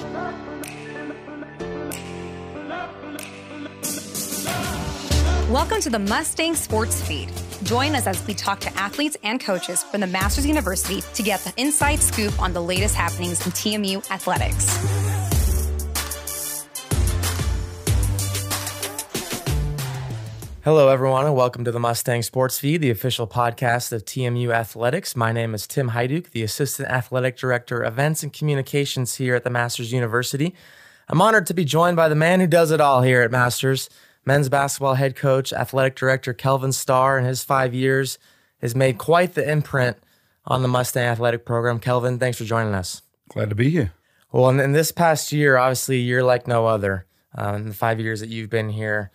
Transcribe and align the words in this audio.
Welcome 0.00 0.34
to 5.82 5.90
the 5.90 6.00
Mustang 6.00 6.56
Sports 6.56 7.00
Feed. 7.00 7.30
Join 7.62 7.94
us 7.94 8.08
as 8.08 8.26
we 8.26 8.34
talk 8.34 8.58
to 8.60 8.76
athletes 8.76 9.16
and 9.22 9.40
coaches 9.40 9.84
from 9.84 10.00
the 10.00 10.08
Masters 10.08 10.46
University 10.46 11.00
to 11.14 11.22
get 11.22 11.44
the 11.44 11.52
inside 11.56 12.00
scoop 12.00 12.42
on 12.42 12.52
the 12.52 12.60
latest 12.60 12.96
happenings 12.96 13.46
in 13.46 13.52
TMU 13.52 14.10
athletics. 14.10 15.13
Hello, 20.64 20.88
everyone, 20.88 21.26
and 21.26 21.36
welcome 21.36 21.62
to 21.66 21.70
the 21.70 21.78
Mustang 21.78 22.22
Sports 22.22 22.58
Feed, 22.58 22.80
the 22.80 22.88
official 22.88 23.26
podcast 23.26 23.92
of 23.92 24.06
TMU 24.06 24.48
Athletics. 24.48 25.14
My 25.14 25.30
name 25.30 25.54
is 25.54 25.66
Tim 25.66 25.90
Heiduch, 25.90 26.30
the 26.30 26.42
Assistant 26.42 26.88
Athletic 26.88 27.36
Director, 27.36 27.84
Events 27.84 28.22
and 28.22 28.32
Communications 28.32 29.16
here 29.16 29.34
at 29.34 29.44
the 29.44 29.50
Masters 29.50 29.92
University. 29.92 30.54
I'm 31.10 31.20
honored 31.20 31.46
to 31.48 31.52
be 31.52 31.66
joined 31.66 31.96
by 31.96 32.08
the 32.08 32.14
man 32.14 32.40
who 32.40 32.46
does 32.46 32.70
it 32.70 32.80
all 32.80 33.02
here 33.02 33.20
at 33.20 33.30
Masters, 33.30 33.90
men's 34.24 34.48
basketball 34.48 34.94
head 34.94 35.16
coach, 35.16 35.52
athletic 35.52 35.96
director 35.96 36.32
Kelvin 36.32 36.72
Starr. 36.72 37.18
In 37.18 37.26
his 37.26 37.44
five 37.44 37.74
years, 37.74 38.18
has 38.62 38.74
made 38.74 38.96
quite 38.96 39.34
the 39.34 39.46
imprint 39.46 39.98
on 40.46 40.62
the 40.62 40.68
Mustang 40.68 41.04
athletic 41.04 41.44
program. 41.44 41.78
Kelvin, 41.78 42.18
thanks 42.18 42.38
for 42.38 42.44
joining 42.44 42.72
us. 42.72 43.02
Glad 43.28 43.50
to 43.50 43.54
be 43.54 43.68
here. 43.68 43.92
Well, 44.32 44.48
in, 44.48 44.72
this 44.72 44.92
past 44.92 45.30
year, 45.30 45.58
obviously, 45.58 45.96
a 45.96 46.04
year 46.04 46.24
like 46.24 46.48
no 46.48 46.64
other. 46.64 47.04
Um, 47.36 47.54
in 47.56 47.68
the 47.68 47.74
five 47.74 48.00
years 48.00 48.20
that 48.20 48.30
you've 48.30 48.48
been 48.48 48.70
here, 48.70 49.10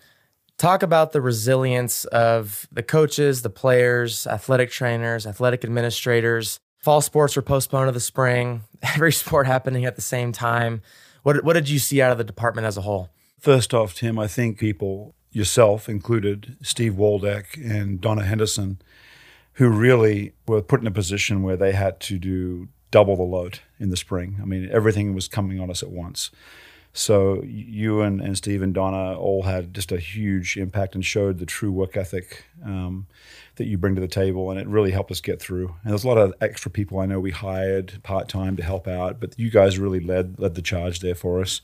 talk 0.60 0.84
about 0.84 1.12
the 1.12 1.22
resilience 1.22 2.06
of 2.06 2.68
the 2.72 2.84
coaches, 2.84 3.42
the 3.42 3.50
players, 3.50 4.28
athletic 4.28 4.70
trainers, 4.70 5.26
athletic 5.26 5.64
administrators. 5.64 6.60
Fall 6.78 7.02
sports 7.02 7.36
were 7.36 7.42
postponed 7.42 7.88
to 7.88 7.92
the 7.92 8.00
spring. 8.00 8.62
Every 8.84 9.12
sport 9.12 9.48
happening 9.48 9.86
at 9.86 9.96
the 9.96 10.02
same 10.02 10.32
time. 10.32 10.82
What 11.24 11.44
what 11.44 11.54
did 11.54 11.70
you 11.70 11.80
see 11.80 12.02
out 12.02 12.12
of 12.12 12.18
the 12.18 12.24
department 12.24 12.68
as 12.68 12.78
a 12.78 12.82
whole? 12.82 13.10
First 13.40 13.74
off, 13.74 13.96
Tim, 13.96 14.20
I 14.20 14.28
think 14.28 14.60
people, 14.60 15.16
yourself 15.32 15.88
included, 15.88 16.58
Steve 16.62 16.94
Waldeck 16.94 17.58
and 17.58 18.02
Donna 18.02 18.24
Henderson, 18.24 18.82
who 19.54 19.70
really 19.70 20.34
were 20.46 20.62
put 20.62 20.82
in 20.82 20.88
a 20.88 20.92
position 20.92 21.42
where 21.42 21.56
they 21.56 21.72
had 21.72 22.02
to 22.02 22.20
do 22.20 22.68
double 22.92 23.16
the 23.16 23.24
load 23.24 23.60
in 23.80 23.90
the 23.90 23.98
spring. 23.98 24.40
I 24.42 24.46
mean, 24.46 24.70
everything 24.72 25.14
was 25.14 25.28
coming 25.28 25.60
on 25.60 25.70
us 25.70 25.84
at 25.84 25.90
once. 25.90 26.32
So 26.94 27.44
you 27.44 28.02
and, 28.02 28.20
and 28.20 28.36
Steve 28.36 28.62
and 28.62 28.74
Donna 28.74 29.18
all 29.18 29.44
had 29.44 29.74
just 29.74 29.92
a 29.92 30.00
huge 30.00 30.58
impact 30.58 30.96
and 30.96 31.06
showed 31.06 31.38
the 31.38 31.46
true 31.46 31.72
work 31.72 31.96
ethic 31.96 32.46
um, 32.66 33.06
that 33.56 33.68
you 33.68 33.78
bring 33.78 33.96
to 33.96 34.02
the 34.02 34.08
table, 34.08 34.50
and 34.50 34.60
it 34.60 34.68
really 34.68 34.92
helped 34.92 35.12
us 35.12 35.22
get 35.22 35.40
through. 35.40 35.76
And 35.84 35.92
there's 35.92 36.04
a 36.04 36.08
lot 36.08 36.18
of 36.18 36.34
extra 36.42 36.72
people 36.72 37.00
I 37.00 37.06
know 37.06 37.20
we 37.20 37.32
hired 37.32 38.02
part 38.04 38.28
time 38.28 38.58
to 38.58 38.64
help 38.64 38.88
out, 38.88 39.20
but 39.20 39.38
you 39.38 39.52
guys 39.52 39.78
really 39.78 40.00
led 40.00 40.40
led 40.40 40.56
the 40.56 40.62
charge 40.62 41.00
there 41.00 41.16
for 41.16 41.42
us. 41.42 41.62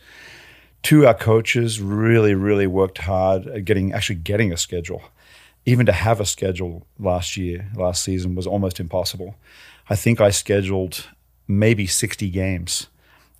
Two, 0.83 1.07
our 1.07 1.15
coaches 1.15 1.81
really, 1.81 2.35
really 2.35 2.67
worked 2.67 2.99
hard 2.99 3.47
at 3.47 3.65
getting 3.65 3.93
actually 3.93 4.17
getting 4.17 4.53
a 4.53 4.57
schedule. 4.57 5.01
Even 5.65 5.87
to 5.87 5.91
have 5.91 6.19
a 6.19 6.25
schedule 6.25 6.85
last 6.99 7.37
year, 7.37 7.71
last 7.75 8.03
season 8.03 8.35
was 8.35 8.45
almost 8.45 8.79
impossible. 8.79 9.35
I 9.89 9.95
think 9.95 10.21
I 10.21 10.29
scheduled 10.29 11.09
maybe 11.47 11.87
60 11.87 12.29
games 12.29 12.87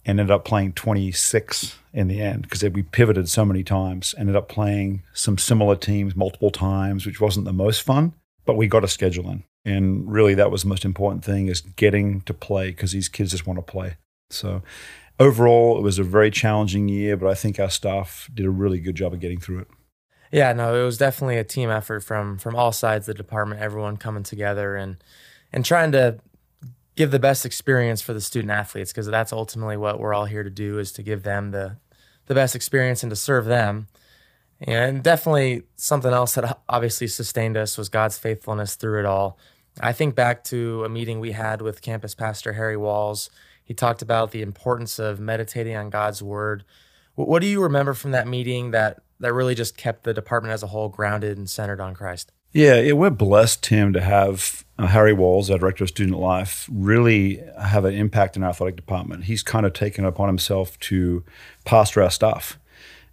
ended 0.05 0.29
up 0.29 0.45
playing 0.45 0.73
26 0.73 1.77
in 1.93 2.07
the 2.07 2.21
end 2.21 2.43
because 2.43 2.63
we 2.63 2.83
pivoted 2.83 3.29
so 3.29 3.45
many 3.45 3.63
times. 3.63 4.13
Ended 4.17 4.35
up 4.35 4.47
playing 4.47 5.03
some 5.13 5.37
similar 5.37 5.75
teams 5.75 6.15
multiple 6.15 6.51
times, 6.51 7.05
which 7.05 7.21
wasn't 7.21 7.45
the 7.45 7.53
most 7.53 7.81
fun, 7.81 8.13
but 8.45 8.55
we 8.55 8.67
got 8.67 8.83
a 8.83 8.87
schedule 8.87 9.29
in. 9.29 9.43
And 9.63 10.11
really, 10.11 10.35
that 10.35 10.51
was 10.51 10.61
the 10.61 10.69
most 10.69 10.85
important 10.85 11.25
thing 11.25 11.47
is 11.47 11.61
getting 11.61 12.21
to 12.21 12.33
play 12.33 12.67
because 12.67 12.91
these 12.91 13.09
kids 13.09 13.31
just 13.31 13.47
want 13.47 13.57
to 13.57 13.63
play. 13.63 13.95
So 14.29 14.61
overall, 15.19 15.77
it 15.77 15.81
was 15.81 15.97
a 15.97 16.03
very 16.03 16.29
challenging 16.29 16.87
year, 16.87 17.17
but 17.17 17.27
I 17.27 17.33
think 17.33 17.59
our 17.59 17.69
staff 17.69 18.29
did 18.33 18.45
a 18.45 18.51
really 18.51 18.79
good 18.79 18.95
job 18.95 19.13
of 19.13 19.19
getting 19.19 19.39
through 19.39 19.59
it. 19.59 19.67
Yeah, 20.31 20.53
no, 20.53 20.79
it 20.79 20.85
was 20.85 20.97
definitely 20.97 21.37
a 21.37 21.43
team 21.43 21.69
effort 21.69 22.01
from 22.01 22.37
from 22.37 22.55
all 22.55 22.71
sides 22.71 23.07
of 23.07 23.15
the 23.15 23.23
department, 23.23 23.61
everyone 23.61 23.97
coming 23.97 24.23
together 24.23 24.75
and 24.75 24.97
and 25.53 25.63
trying 25.63 25.91
to 25.93 26.19
give 26.95 27.11
the 27.11 27.19
best 27.19 27.45
experience 27.45 28.01
for 28.01 28.13
the 28.13 28.21
student 28.21 28.51
athletes 28.51 28.91
because 28.91 29.07
that's 29.07 29.33
ultimately 29.33 29.77
what 29.77 29.99
we're 29.99 30.13
all 30.13 30.25
here 30.25 30.43
to 30.43 30.49
do 30.49 30.79
is 30.79 30.91
to 30.93 31.03
give 31.03 31.23
them 31.23 31.51
the 31.51 31.77
the 32.27 32.35
best 32.35 32.55
experience 32.55 33.03
and 33.03 33.11
to 33.11 33.15
serve 33.15 33.45
them. 33.45 33.87
And 34.59 35.03
definitely 35.03 35.63
something 35.75 36.11
else 36.11 36.33
that 36.35 36.59
obviously 36.67 37.07
sustained 37.07 37.57
us 37.57 37.77
was 37.77 37.89
God's 37.89 38.17
faithfulness 38.17 38.75
through 38.75 38.99
it 38.99 39.05
all. 39.05 39.37
I 39.79 39.91
think 39.91 40.15
back 40.15 40.43
to 40.45 40.83
a 40.85 40.89
meeting 40.89 41.19
we 41.19 41.33
had 41.33 41.61
with 41.61 41.81
campus 41.81 42.15
pastor 42.15 42.53
Harry 42.53 42.77
Walls. 42.77 43.29
He 43.63 43.73
talked 43.73 44.01
about 44.01 44.31
the 44.31 44.41
importance 44.41 44.97
of 44.97 45.19
meditating 45.19 45.75
on 45.75 45.89
God's 45.89 46.23
word. 46.23 46.63
What 47.15 47.41
do 47.41 47.47
you 47.47 47.61
remember 47.61 47.93
from 47.93 48.11
that 48.11 48.27
meeting 48.27 48.71
that 48.71 49.01
that 49.19 49.33
really 49.33 49.55
just 49.55 49.77
kept 49.77 50.03
the 50.03 50.13
department 50.13 50.53
as 50.53 50.63
a 50.63 50.67
whole 50.67 50.89
grounded 50.89 51.37
and 51.37 51.49
centered 51.49 51.81
on 51.81 51.93
Christ? 51.93 52.31
Yeah, 52.55 52.79
yeah, 52.79 52.93
we're 52.93 53.09
blessed, 53.09 53.63
Tim, 53.63 53.91
to 53.91 53.99
have 53.99 54.63
uh, 54.79 54.87
Harry 54.87 55.11
Walls, 55.11 55.51
our 55.51 55.57
director 55.57 55.83
of 55.83 55.89
student 55.89 56.17
life, 56.17 56.69
really 56.71 57.43
have 57.61 57.83
an 57.83 57.93
impact 57.93 58.37
in 58.37 58.43
our 58.43 58.51
athletic 58.51 58.77
department. 58.77 59.25
He's 59.25 59.43
kind 59.43 59.65
of 59.65 59.73
taken 59.73 60.05
upon 60.05 60.29
himself 60.29 60.79
to 60.79 61.25
pastor 61.65 62.01
our 62.01 62.09
staff. 62.09 62.57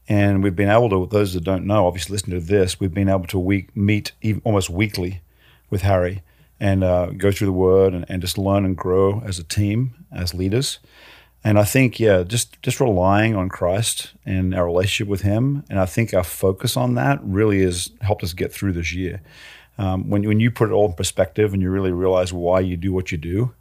And 0.09 0.45
we've 0.45 0.55
been 0.55 0.69
able 0.69 0.89
to, 0.91 1.07
those 1.11 1.35
that 1.35 1.43
don't 1.43 1.67
know, 1.67 1.89
obviously 1.89 2.13
listen 2.13 2.31
to 2.31 2.39
this, 2.39 2.79
we've 2.79 2.95
been 2.95 3.09
able 3.09 3.27
to 3.27 3.39
week, 3.41 3.77
meet 3.77 4.13
even, 4.23 4.43
almost 4.45 4.71
weekly 4.71 5.23
with 5.71 5.83
Harry 5.83 6.23
and 6.61 6.85
uh, 6.85 7.07
go 7.07 7.33
through 7.33 7.49
the 7.49 7.53
word 7.53 7.95
and, 7.95 8.07
and 8.09 8.23
just 8.23 8.39
learn 8.39 8.65
and 8.65 8.77
grow 8.77 9.23
as 9.27 9.41
a 9.41 9.45
team, 9.45 10.07
as 10.13 10.35
leaders. 10.35 10.79
And 11.45 11.59
I 11.59 11.65
think, 11.65 11.99
yeah, 11.99 12.23
just 12.23 12.61
just 12.63 12.81
relying 12.81 13.35
on 13.35 13.49
Christ 13.49 14.13
and 14.25 14.55
our 14.55 14.65
relationship 14.65 15.09
with 15.09 15.23
Him, 15.23 15.65
and 15.69 15.81
I 15.81 15.87
think 15.87 16.15
our 16.15 16.23
focus 16.23 16.77
on 16.77 16.95
that 16.95 17.19
really 17.23 17.63
has 17.63 17.91
helped 18.01 18.23
us 18.23 18.33
get 18.33 18.53
through 18.53 18.73
this 18.73 18.93
year. 18.93 19.21
Um, 19.77 20.09
when 20.09 20.23
when 20.23 20.39
you 20.39 20.51
put 20.51 20.69
it 20.69 20.73
all 20.73 20.87
in 20.87 20.93
perspective 20.93 21.53
and 21.53 21.61
you 21.61 21.71
really 21.71 21.91
realize 21.91 22.33
why 22.33 22.61
you 22.61 22.77
do 22.77 22.93
what 22.93 23.11
you 23.11 23.19
do, 23.19 23.53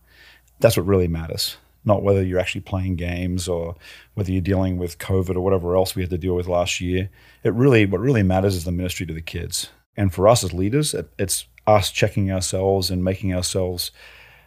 that's 0.60 0.78
what 0.78 0.86
really 0.86 1.08
matters. 1.08 1.58
Not 1.84 2.04
whether 2.04 2.24
you're 2.24 2.40
actually 2.40 2.62
playing 2.62 2.98
games 2.98 3.48
or 3.48 3.76
whether 4.14 4.32
you're 4.32 4.42
dealing 4.42 4.78
with 4.78 5.00
COVID 5.00 5.36
or 5.36 5.42
whatever 5.42 5.76
else 5.76 5.96
we 5.96 6.04
had 6.04 6.12
to 6.12 6.18
deal 6.20 6.36
with 6.36 6.48
last 6.48 6.80
year. 6.80 7.10
It 7.44 7.54
really 7.54 7.88
what 7.88 8.02
really 8.02 8.22
matters 8.22 8.56
is 8.56 8.66
the 8.66 8.72
ministry 8.72 9.08
to 9.08 9.14
the 9.14 9.22
kids. 9.22 9.72
And 9.98 10.14
for 10.14 10.28
us 10.28 10.44
as 10.44 10.54
leaders, 10.54 10.94
it, 10.94 11.10
it's 11.18 11.48
us 11.66 11.90
checking 11.92 12.32
ourselves 12.32 12.92
and 12.92 13.04
making 13.04 13.34
ourselves 13.34 13.92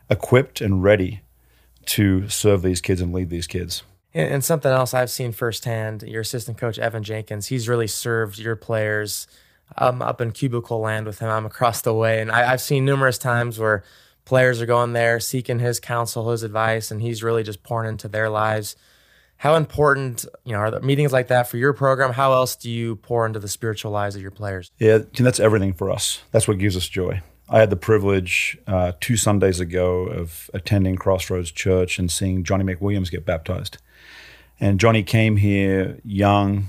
equipped 0.08 0.60
and 0.60 0.82
ready 0.82 1.22
to 1.86 2.28
serve 2.28 2.62
these 2.62 2.80
kids 2.80 3.00
and 3.00 3.12
lead 3.12 3.30
these 3.30 3.46
kids. 3.46 3.82
And, 4.12 4.44
something 4.44 4.70
else 4.70 4.94
I've 4.94 5.10
seen 5.10 5.32
firsthand, 5.32 6.04
your 6.04 6.20
assistant 6.20 6.56
coach 6.56 6.78
Evan 6.78 7.02
Jenkins, 7.02 7.48
he's 7.48 7.68
really 7.68 7.88
served 7.88 8.38
your 8.38 8.54
players. 8.54 9.26
I'm 9.76 10.02
up 10.02 10.20
in 10.20 10.30
cubicle 10.30 10.78
land 10.78 11.06
with 11.06 11.18
him. 11.18 11.28
I'm 11.28 11.46
across 11.46 11.80
the 11.80 11.92
way, 11.92 12.20
and 12.20 12.30
I, 12.30 12.52
I've 12.52 12.60
seen 12.60 12.84
numerous 12.84 13.18
times 13.18 13.58
where 13.58 13.82
players 14.24 14.60
are 14.60 14.66
going 14.66 14.92
there 14.92 15.18
seeking 15.18 15.58
his 15.58 15.80
counsel, 15.80 16.30
his 16.30 16.44
advice, 16.44 16.92
and 16.92 17.02
he's 17.02 17.24
really 17.24 17.42
just 17.42 17.64
pouring 17.64 17.88
into 17.88 18.06
their 18.06 18.30
lives. 18.30 18.76
How 19.36 19.56
important, 19.56 20.24
you 20.44 20.52
know, 20.52 20.58
are 20.58 20.70
the 20.70 20.80
meetings 20.80 21.12
like 21.12 21.28
that 21.28 21.48
for 21.48 21.56
your 21.56 21.72
program? 21.72 22.12
How 22.12 22.32
else 22.32 22.54
do 22.54 22.70
you 22.70 22.96
pour 22.96 23.26
into 23.26 23.40
the 23.40 23.48
spiritual 23.48 23.90
lives 23.90 24.14
of 24.14 24.22
your 24.22 24.30
players? 24.30 24.70
Yeah, 24.78 24.98
that's 25.12 25.40
everything 25.40 25.72
for 25.72 25.90
us. 25.90 26.22
That's 26.30 26.46
what 26.46 26.58
gives 26.58 26.76
us 26.76 26.88
joy. 26.88 27.20
I 27.48 27.60
had 27.60 27.70
the 27.70 27.76
privilege 27.76 28.58
uh, 28.66 28.92
two 29.00 29.16
Sundays 29.16 29.60
ago 29.60 30.06
of 30.06 30.50
attending 30.54 30.96
Crossroads 30.96 31.50
Church 31.50 31.98
and 31.98 32.10
seeing 32.10 32.42
Johnny 32.42 32.64
McWilliams 32.64 33.10
get 33.10 33.26
baptized. 33.26 33.78
And 34.58 34.80
Johnny 34.80 35.02
came 35.02 35.36
here 35.36 36.00
young. 36.04 36.68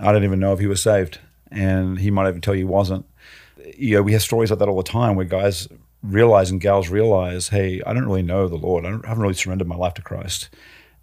I 0.00 0.12
don't 0.12 0.24
even 0.24 0.38
know 0.38 0.52
if 0.52 0.60
he 0.60 0.66
was 0.66 0.82
saved, 0.82 1.18
and 1.50 1.98
he 1.98 2.10
might 2.10 2.28
even 2.28 2.40
tell 2.40 2.54
you 2.54 2.60
he 2.60 2.64
wasn't. 2.64 3.06
You 3.76 3.96
know, 3.96 4.02
we 4.02 4.12
have 4.12 4.22
stories 4.22 4.50
like 4.50 4.58
that 4.60 4.68
all 4.68 4.76
the 4.76 4.82
time 4.82 5.16
where 5.16 5.24
guys 5.24 5.68
realize 6.02 6.50
and 6.50 6.60
gals 6.60 6.90
realize, 6.90 7.48
hey, 7.48 7.80
I 7.84 7.92
don't 7.92 8.04
really 8.04 8.22
know 8.22 8.46
the 8.46 8.56
Lord. 8.56 8.84
I, 8.84 8.90
haven't 8.90 9.20
really 9.20 9.34
surrendered 9.34 9.66
my 9.66 9.76
life 9.76 9.94
to 9.94 10.02
Christ, 10.02 10.50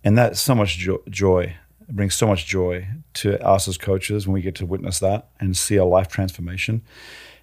and 0.03 0.17
that's 0.17 0.39
so 0.39 0.55
much 0.55 0.77
jo- 0.77 1.03
joy. 1.09 1.55
It 1.91 1.97
brings 1.97 2.15
so 2.15 2.25
much 2.25 2.45
joy 2.45 2.87
to 3.15 3.37
us 3.45 3.67
as 3.67 3.77
coaches 3.77 4.25
when 4.25 4.33
we 4.33 4.41
get 4.41 4.55
to 4.55 4.65
witness 4.65 4.99
that 4.99 5.27
and 5.41 5.57
see 5.57 5.75
a 5.75 5.83
life 5.83 6.07
transformation. 6.07 6.83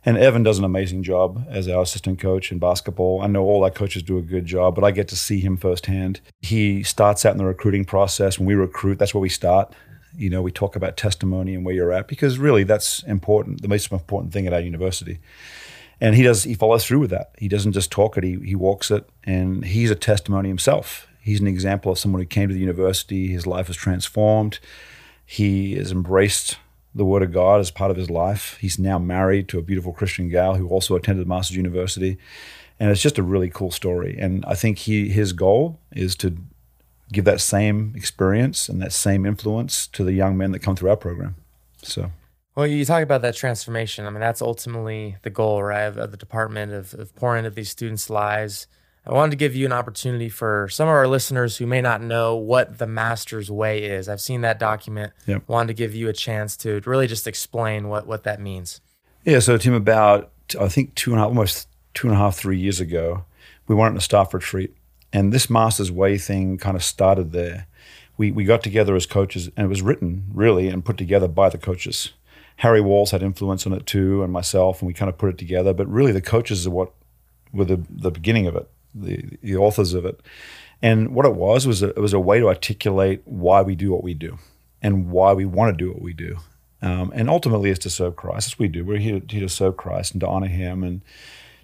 And 0.06 0.17
Evan 0.17 0.43
does 0.43 0.59
an 0.59 0.65
amazing 0.65 1.03
job 1.03 1.45
as 1.50 1.69
our 1.69 1.83
assistant 1.83 2.19
coach 2.19 2.50
in 2.50 2.59
basketball. 2.59 3.21
I 3.21 3.27
know 3.27 3.45
all 3.45 3.62
our 3.62 3.71
coaches 3.71 4.03
do 4.03 4.17
a 4.17 4.23
good 4.23 4.47
job, 4.47 4.75
but 4.75 4.85
I 4.85 4.91
get 4.91 5.06
to 5.09 5.17
see 5.17 5.41
him 5.41 5.59
firsthand. 5.59 6.23
He 6.41 6.83
starts 6.83 7.27
out 7.27 7.33
in 7.33 7.37
the 7.37 7.45
recruiting 7.45 7.85
process. 7.85 8.39
When 8.39 8.47
we 8.47 8.55
recruit, 8.55 8.99
that's 8.99 9.12
where 9.12 9.21
we 9.21 9.29
start. 9.29 9.75
You 10.17 10.31
know, 10.31 10.41
we 10.41 10.51
talk 10.51 10.77
about 10.77 10.97
testimony 10.97 11.55
and 11.55 11.62
where 11.62 11.75
you're 11.75 11.93
at 11.93 12.09
because 12.09 12.39
really 12.39 12.65
that's 12.65 13.03
important, 13.03 13.61
the 13.61 13.69
most 13.69 13.93
important 13.93 14.33
thing 14.33 14.47
at 14.47 14.55
our 14.55 14.61
university. 14.61 15.19
And 16.01 16.15
he 16.15 16.23
does, 16.23 16.44
he 16.44 16.55
follows 16.55 16.87
through 16.87 17.01
with 17.01 17.11
that. 17.11 17.33
He 17.37 17.49
doesn't 17.49 17.73
just 17.73 17.91
talk 17.91 18.17
it, 18.17 18.25
he, 18.25 18.39
he 18.43 18.55
walks 18.55 18.91
it. 18.91 19.06
And 19.25 19.62
he's 19.62 19.91
a 19.91 19.94
testimony 19.94 20.49
himself. 20.49 21.06
He's 21.29 21.43
an 21.43 21.47
example 21.47 21.93
of 21.93 21.99
someone 21.99 22.23
who 22.23 22.27
came 22.27 22.49
to 22.49 22.55
the 22.55 22.61
university, 22.61 23.29
his 23.29 23.47
life 23.47 23.69
was 23.69 23.77
transformed. 23.77 24.61
He 25.27 25.75
has 25.75 25.93
embraced 25.93 26.57
the 26.95 27.05
Word 27.05 27.23
of 27.23 27.33
God 27.33 27.61
as 27.61 27.71
part 27.71 27.91
of 27.91 27.99
his 27.99 28.09
life. 28.09 28.57
He's 28.63 28.79
now 28.79 28.99
married 28.99 29.47
to 29.49 29.59
a 29.59 29.63
beautiful 29.63 29.93
Christian 29.93 30.31
gal 30.31 30.55
who 30.55 30.67
also 30.69 30.97
attended 30.97 31.29
Masters 31.29 31.55
University, 31.55 32.17
and 32.81 32.91
it's 32.91 33.03
just 33.03 33.19
a 33.19 33.23
really 33.23 33.51
cool 33.51 33.71
story. 33.71 34.17
And 34.19 34.43
I 34.47 34.55
think 34.55 34.79
he 34.79 35.11
his 35.11 35.35
goal 35.35 35.79
is 35.93 36.17
to 36.17 36.35
give 37.13 37.27
that 37.27 37.43
same 37.43 37.93
experience 37.95 38.71
and 38.71 38.81
that 38.81 38.95
same 38.95 39.27
influence 39.27 39.87
to 39.89 40.05
the 40.05 40.15
young 40.15 40.39
men 40.39 40.53
that 40.53 40.61
come 40.61 40.77
through 40.77 40.89
our 40.89 40.97
program. 40.97 41.37
So. 41.83 42.11
Well, 42.57 42.67
you 42.67 42.87
talk 42.87 43.03
about 43.03 43.21
that 43.21 43.37
transformation. 43.37 44.07
I 44.07 44.11
mean, 44.11 44.21
that's 44.21 44.41
ultimately 44.41 45.17
the 45.21 45.31
goal, 45.31 45.63
right, 45.63 45.83
of, 45.83 45.99
of 45.99 46.11
the 46.11 46.17
department 46.17 46.73
of, 46.73 46.95
of 46.95 47.15
pouring 47.15 47.45
into 47.45 47.55
these 47.55 47.69
students' 47.69 48.09
lives. 48.09 48.67
I 49.08 49.14
wanted 49.14 49.31
to 49.31 49.37
give 49.37 49.56
you 49.56 49.64
an 49.64 49.72
opportunity 49.72 50.28
for 50.28 50.69
some 50.70 50.87
of 50.87 50.93
our 50.93 51.08
listeners 51.08 51.56
who 51.56 51.66
may 51.66 51.81
not 51.81 52.02
know 52.02 52.37
what 52.37 52.76
the 52.76 52.87
Master's 52.87 53.50
Way 53.50 53.84
is. 53.84 54.06
I've 54.06 54.20
seen 54.20 54.43
that 54.43 54.58
document. 54.58 55.14
Yep. 55.26 55.49
Wanted 55.49 55.69
to 55.69 55.75
give 55.75 55.94
you 55.94 56.10
a 56.10 56.12
chance 56.12 56.58
to 56.58 56.82
really 56.84 57.06
just 57.06 57.26
explain 57.26 57.88
what, 57.88 58.06
what 58.06 58.25
that 58.25 58.38
means. 58.38 58.82
Yeah, 59.25 59.38
so 59.38 59.56
Tim, 59.56 59.72
about 59.72 60.31
I 60.60 60.69
think 60.69 60.94
two 60.94 61.12
and 61.12 61.20
a 61.20 61.22
half, 61.22 61.28
almost 61.28 61.69
two 61.94 62.08
and 62.08 62.14
a 62.14 62.19
half, 62.19 62.37
three 62.37 62.58
years 62.58 62.81
ago, 62.81 63.25
we 63.66 63.75
went 63.75 63.93
on 63.93 63.96
a 63.96 64.02
staff 64.02 64.34
retreat, 64.34 64.76
and 65.10 65.32
this 65.32 65.49
Master's 65.49 65.90
Way 65.90 66.19
thing 66.19 66.58
kind 66.58 66.76
of 66.76 66.84
started 66.84 67.32
there. 67.32 67.66
We 68.19 68.31
we 68.31 68.44
got 68.44 68.62
together 68.62 68.94
as 68.94 69.06
coaches, 69.06 69.49
and 69.56 69.64
it 69.64 69.69
was 69.69 69.81
written 69.81 70.26
really 70.34 70.69
and 70.69 70.84
put 70.84 70.99
together 70.99 71.28
by 71.28 71.49
the 71.49 71.58
coaches. 71.58 72.12
Harry 72.56 72.81
Walls 72.81 73.12
had 73.12 73.22
influence 73.22 73.66
on 73.66 73.72
it 73.72 73.87
too, 73.87 74.22
and 74.22 74.32
myself, 74.32 74.81
and 74.81 74.87
we 74.87 74.93
kind 74.93 75.08
of 75.08 75.16
put 75.16 75.31
it 75.31 75.38
together. 75.38 75.72
But 75.72 75.88
really, 75.88 76.12
the 76.12 76.20
coaches 76.20 76.66
are 76.66 76.70
what 76.70 76.93
were 77.52 77.64
the 77.64 77.81
the 77.88 78.10
beginning 78.10 78.46
of 78.46 78.55
it 78.55 78.69
the, 78.94 79.38
the 79.43 79.56
authors 79.56 79.94
of 79.94 80.05
it. 80.05 80.20
And 80.81 81.14
what 81.14 81.26
it 81.26 81.35
was 81.35 81.67
was 81.67 81.82
a, 81.82 81.88
it 81.88 81.99
was 81.99 82.12
a 82.12 82.20
way 82.20 82.38
to 82.38 82.49
articulate 82.49 83.23
why 83.25 83.62
we 83.62 83.75
do 83.75 83.90
what 83.90 84.05
we 84.05 84.14
do 84.14 84.38
and 84.81 85.11
why 85.11 85.32
we 85.32 85.44
want 85.44 85.76
to 85.76 85.85
do 85.85 85.93
what 85.93 86.02
we 86.02 86.12
do. 86.12 86.38
Um, 86.81 87.12
and 87.14 87.29
ultimately, 87.29 87.70
it's 87.70 87.81
to 87.81 87.90
serve 87.90 88.17
Christ. 88.17 88.49
That's 88.49 88.58
we 88.58 88.69
do. 88.69 88.85
We're 88.85 88.99
here, 88.99 89.20
here 89.29 89.40
to 89.40 89.49
serve 89.49 89.76
Christ 89.76 90.12
and 90.12 90.20
to 90.20 90.29
honor 90.29 90.46
Him 90.46 90.85
and 90.85 91.02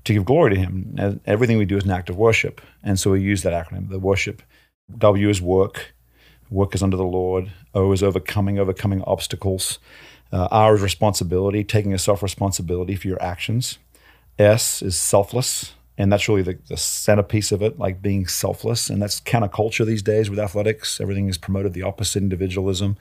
to 0.05 0.13
give 0.13 0.25
glory 0.25 0.55
to 0.55 0.61
Him. 0.61 0.97
And 0.99 1.21
everything 1.25 1.57
we 1.57 1.65
do 1.65 1.77
is 1.77 1.85
an 1.85 1.93
act 1.93 2.11
of 2.11 2.17
worship. 2.17 2.61
And 2.83 2.99
so 2.99 3.13
we 3.13 3.21
use 3.21 3.43
that 3.43 3.53
acronym, 3.53 3.91
the 3.91 4.01
worship. 4.01 4.43
W 4.99 5.29
is 5.29 5.41
work. 5.41 5.95
Work 6.51 6.75
is 6.75 6.83
under 6.83 6.97
the 6.97 7.05
Lord. 7.05 7.53
O 7.75 7.93
is 7.93 8.03
overcoming, 8.03 8.59
overcoming 8.59 9.03
obstacles. 9.03 9.79
Uh, 10.33 10.49
R 10.51 10.75
is 10.75 10.83
responsibility, 10.83 11.63
taking 11.63 11.95
a 11.95 11.99
self 11.99 12.23
responsibility 12.23 12.97
for 12.97 13.07
your 13.07 13.23
actions. 13.23 13.79
S 14.39 14.83
is 14.83 14.99
selfless, 14.99 15.75
and 15.97 16.13
that's 16.13 16.29
really 16.29 16.43
the, 16.43 16.59
the 16.69 16.77
centerpiece 16.77 17.53
of 17.53 17.63
it, 17.63 17.79
like 17.79 18.03
being 18.03 18.27
selfless. 18.27 18.91
And 18.91 19.01
that's 19.01 19.21
counterculture 19.21 19.87
these 19.87 20.03
days 20.03 20.29
with 20.29 20.41
athletics. 20.41 21.01
Everything 21.01 21.29
is 21.29 21.39
promoted 21.39 21.73
the 21.73 21.83
opposite, 21.83 22.23
individualism. 22.23 22.97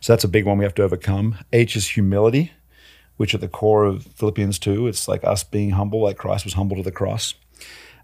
So 0.00 0.12
that's 0.12 0.24
a 0.24 0.28
big 0.28 0.46
one 0.46 0.56
we 0.56 0.64
have 0.64 0.74
to 0.76 0.82
overcome. 0.82 1.36
H 1.52 1.76
is 1.76 1.88
humility, 1.90 2.52
which 3.18 3.34
at 3.34 3.42
the 3.42 3.48
core 3.48 3.84
of 3.84 4.04
Philippians 4.04 4.58
2, 4.58 4.86
it's 4.88 5.06
like 5.06 5.22
us 5.22 5.44
being 5.44 5.70
humble, 5.70 6.02
like 6.02 6.16
Christ 6.16 6.44
was 6.44 6.54
humble 6.54 6.76
to 6.76 6.82
the 6.82 6.90
cross. 6.90 7.34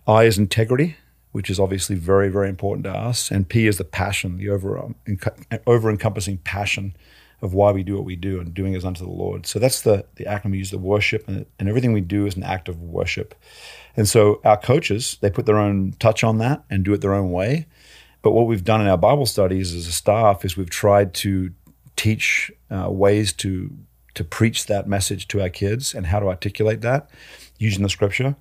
I 0.06 0.24
is 0.24 0.36
integrity, 0.36 0.96
which 1.32 1.48
is 1.48 1.58
obviously 1.58 1.96
very, 1.96 2.28
very 2.28 2.50
important 2.50 2.84
to 2.84 2.92
us. 2.92 3.30
And 3.30 3.48
P 3.48 3.66
is 3.66 3.78
the 3.78 3.84
passion, 3.84 4.36
the 4.36 4.50
over, 4.50 4.78
um, 4.78 4.96
over 5.66 5.88
encompassing 5.88 6.38
passion 6.38 6.94
of 7.42 7.52
why 7.54 7.70
we 7.70 7.82
do 7.82 7.94
what 7.96 8.04
we 8.04 8.16
do 8.16 8.40
and 8.40 8.54
doing 8.54 8.74
is 8.74 8.84
unto 8.84 9.04
the 9.04 9.10
Lord. 9.10 9.46
So 9.46 9.58
that's 9.58 9.82
the, 9.82 10.06
the 10.16 10.24
acronym 10.24 10.52
we 10.52 10.58
use, 10.58 10.70
the 10.70 10.78
worship, 10.78 11.28
and, 11.28 11.46
and 11.58 11.68
everything 11.68 11.92
we 11.92 12.00
do 12.00 12.26
is 12.26 12.36
an 12.36 12.42
act 12.42 12.68
of 12.68 12.80
worship. 12.80 13.34
And 13.96 14.08
so 14.08 14.40
our 14.44 14.56
coaches, 14.56 15.18
they 15.20 15.30
put 15.30 15.46
their 15.46 15.58
own 15.58 15.94
touch 15.98 16.24
on 16.24 16.38
that 16.38 16.64
and 16.70 16.84
do 16.84 16.92
it 16.94 17.00
their 17.00 17.14
own 17.14 17.30
way. 17.32 17.66
But 18.22 18.32
what 18.32 18.46
we've 18.46 18.64
done 18.64 18.80
in 18.80 18.86
our 18.88 18.98
Bible 18.98 19.26
studies 19.26 19.74
as 19.74 19.86
a 19.86 19.92
staff 19.92 20.44
is 20.44 20.56
we've 20.56 20.70
tried 20.70 21.14
to 21.14 21.52
teach 21.94 22.50
uh, 22.70 22.90
ways 22.90 23.32
to 23.34 23.70
to 24.14 24.24
preach 24.24 24.64
that 24.64 24.88
message 24.88 25.28
to 25.28 25.42
our 25.42 25.50
kids 25.50 25.94
and 25.94 26.06
how 26.06 26.18
to 26.18 26.26
articulate 26.26 26.80
that 26.80 27.10
using 27.58 27.82
the 27.82 27.88
scripture. 27.88 28.34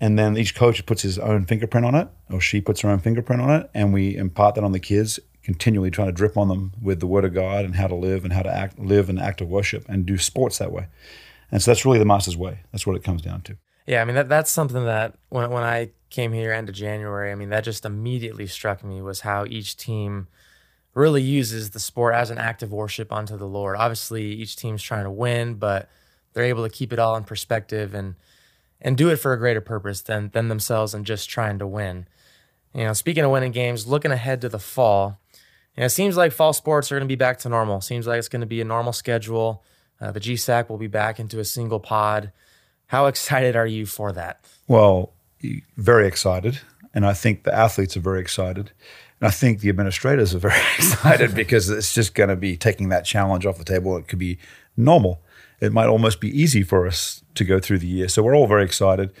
And 0.00 0.18
then 0.18 0.36
each 0.36 0.56
coach 0.56 0.84
puts 0.86 1.02
his 1.02 1.18
own 1.18 1.44
fingerprint 1.44 1.86
on 1.86 1.94
it, 1.94 2.08
or 2.30 2.40
she 2.40 2.60
puts 2.60 2.80
her 2.80 2.90
own 2.90 2.98
fingerprint 2.98 3.40
on 3.40 3.50
it, 3.50 3.70
and 3.72 3.92
we 3.92 4.16
impart 4.16 4.56
that 4.56 4.64
on 4.64 4.72
the 4.72 4.80
kids, 4.80 5.20
continually 5.42 5.90
trying 5.90 6.08
to 6.08 6.12
drip 6.12 6.36
on 6.36 6.48
them 6.48 6.72
with 6.80 7.00
the 7.00 7.06
Word 7.06 7.24
of 7.24 7.34
God 7.34 7.64
and 7.64 7.74
how 7.76 7.86
to 7.86 7.94
live 7.94 8.24
and 8.24 8.32
how 8.32 8.42
to 8.42 8.54
act, 8.54 8.78
live 8.78 9.08
an 9.08 9.18
act 9.18 9.40
of 9.40 9.48
worship 9.48 9.88
and 9.88 10.06
do 10.06 10.18
sports 10.18 10.58
that 10.58 10.72
way. 10.72 10.86
And 11.50 11.62
so 11.62 11.70
that's 11.70 11.84
really 11.84 11.98
the 11.98 12.04
master's 12.04 12.36
way. 12.36 12.60
That's 12.72 12.86
what 12.86 12.96
it 12.96 13.04
comes 13.04 13.22
down 13.22 13.42
to. 13.42 13.56
Yeah, 13.86 14.02
I 14.02 14.04
mean 14.04 14.14
that 14.14 14.28
that's 14.28 14.50
something 14.50 14.84
that 14.84 15.14
when 15.30 15.50
when 15.50 15.64
I 15.64 15.90
came 16.10 16.32
here 16.32 16.52
end 16.52 16.68
of 16.68 16.74
January, 16.74 17.32
I 17.32 17.34
mean 17.34 17.48
that 17.50 17.64
just 17.64 17.84
immediately 17.84 18.46
struck 18.46 18.84
me 18.84 19.02
was 19.02 19.20
how 19.20 19.44
each 19.46 19.76
team 19.76 20.28
really 20.94 21.22
uses 21.22 21.70
the 21.70 21.80
sport 21.80 22.14
as 22.14 22.30
an 22.30 22.38
act 22.38 22.62
of 22.62 22.72
worship 22.72 23.12
unto 23.12 23.36
the 23.36 23.46
Lord. 23.46 23.76
Obviously, 23.76 24.24
each 24.24 24.56
team's 24.56 24.82
trying 24.82 25.04
to 25.04 25.10
win, 25.10 25.54
but 25.54 25.88
they're 26.32 26.44
able 26.44 26.64
to 26.64 26.74
keep 26.74 26.92
it 26.92 26.98
all 26.98 27.16
in 27.16 27.24
perspective 27.24 27.94
and 27.94 28.14
and 28.80 28.96
do 28.96 29.08
it 29.08 29.16
for 29.16 29.32
a 29.32 29.38
greater 29.38 29.60
purpose 29.60 30.02
than 30.02 30.30
than 30.30 30.48
themselves 30.48 30.94
and 30.94 31.06
just 31.06 31.28
trying 31.28 31.58
to 31.58 31.66
win. 31.66 32.06
You 32.74 32.84
know, 32.84 32.92
speaking 32.92 33.24
of 33.24 33.30
winning 33.30 33.52
games, 33.52 33.86
looking 33.86 34.12
ahead 34.12 34.40
to 34.42 34.48
the 34.48 34.58
fall, 34.58 35.19
know, 35.78 35.84
it 35.84 35.90
seems 35.90 36.16
like 36.16 36.32
fall 36.32 36.52
sports 36.52 36.90
are 36.90 36.96
going 36.96 37.08
to 37.08 37.12
be 37.12 37.16
back 37.16 37.38
to 37.40 37.48
normal. 37.48 37.80
Seems 37.80 38.06
like 38.06 38.18
it's 38.18 38.28
going 38.28 38.40
to 38.40 38.46
be 38.46 38.60
a 38.60 38.64
normal 38.64 38.92
schedule. 38.92 39.62
Uh, 40.00 40.10
the 40.10 40.20
GSAC 40.20 40.68
will 40.68 40.78
be 40.78 40.86
back 40.86 41.20
into 41.20 41.38
a 41.38 41.44
single 41.44 41.80
pod. 41.80 42.32
How 42.86 43.06
excited 43.12 43.56
are 43.56 43.66
you 43.66 43.86
for 43.86 44.12
that? 44.12 44.44
Well, 44.66 45.12
very 45.76 46.06
excited. 46.06 46.60
And 46.92 47.06
I 47.06 47.12
think 47.12 47.44
the 47.44 47.54
athletes 47.54 47.96
are 47.96 48.00
very 48.00 48.20
excited. 48.20 48.72
And 49.20 49.28
I 49.28 49.30
think 49.30 49.60
the 49.60 49.68
administrators 49.68 50.34
are 50.34 50.38
very 50.50 50.60
excited 50.76 51.34
because 51.34 51.70
it's 51.70 51.94
just 51.94 52.14
going 52.14 52.30
to 52.30 52.36
be 52.36 52.56
taking 52.56 52.88
that 52.88 53.04
challenge 53.04 53.46
off 53.46 53.58
the 53.58 53.64
table. 53.64 53.96
It 53.96 54.08
could 54.08 54.18
be 54.18 54.38
normal. 54.76 55.22
It 55.60 55.72
might 55.72 55.88
almost 55.88 56.20
be 56.20 56.28
easy 56.28 56.62
for 56.62 56.86
us 56.86 57.22
to 57.34 57.44
go 57.44 57.60
through 57.60 57.78
the 57.78 57.86
year. 57.86 58.08
So 58.08 58.22
we're 58.22 58.34
all 58.34 58.46
very 58.46 58.64
excited. 58.64 59.12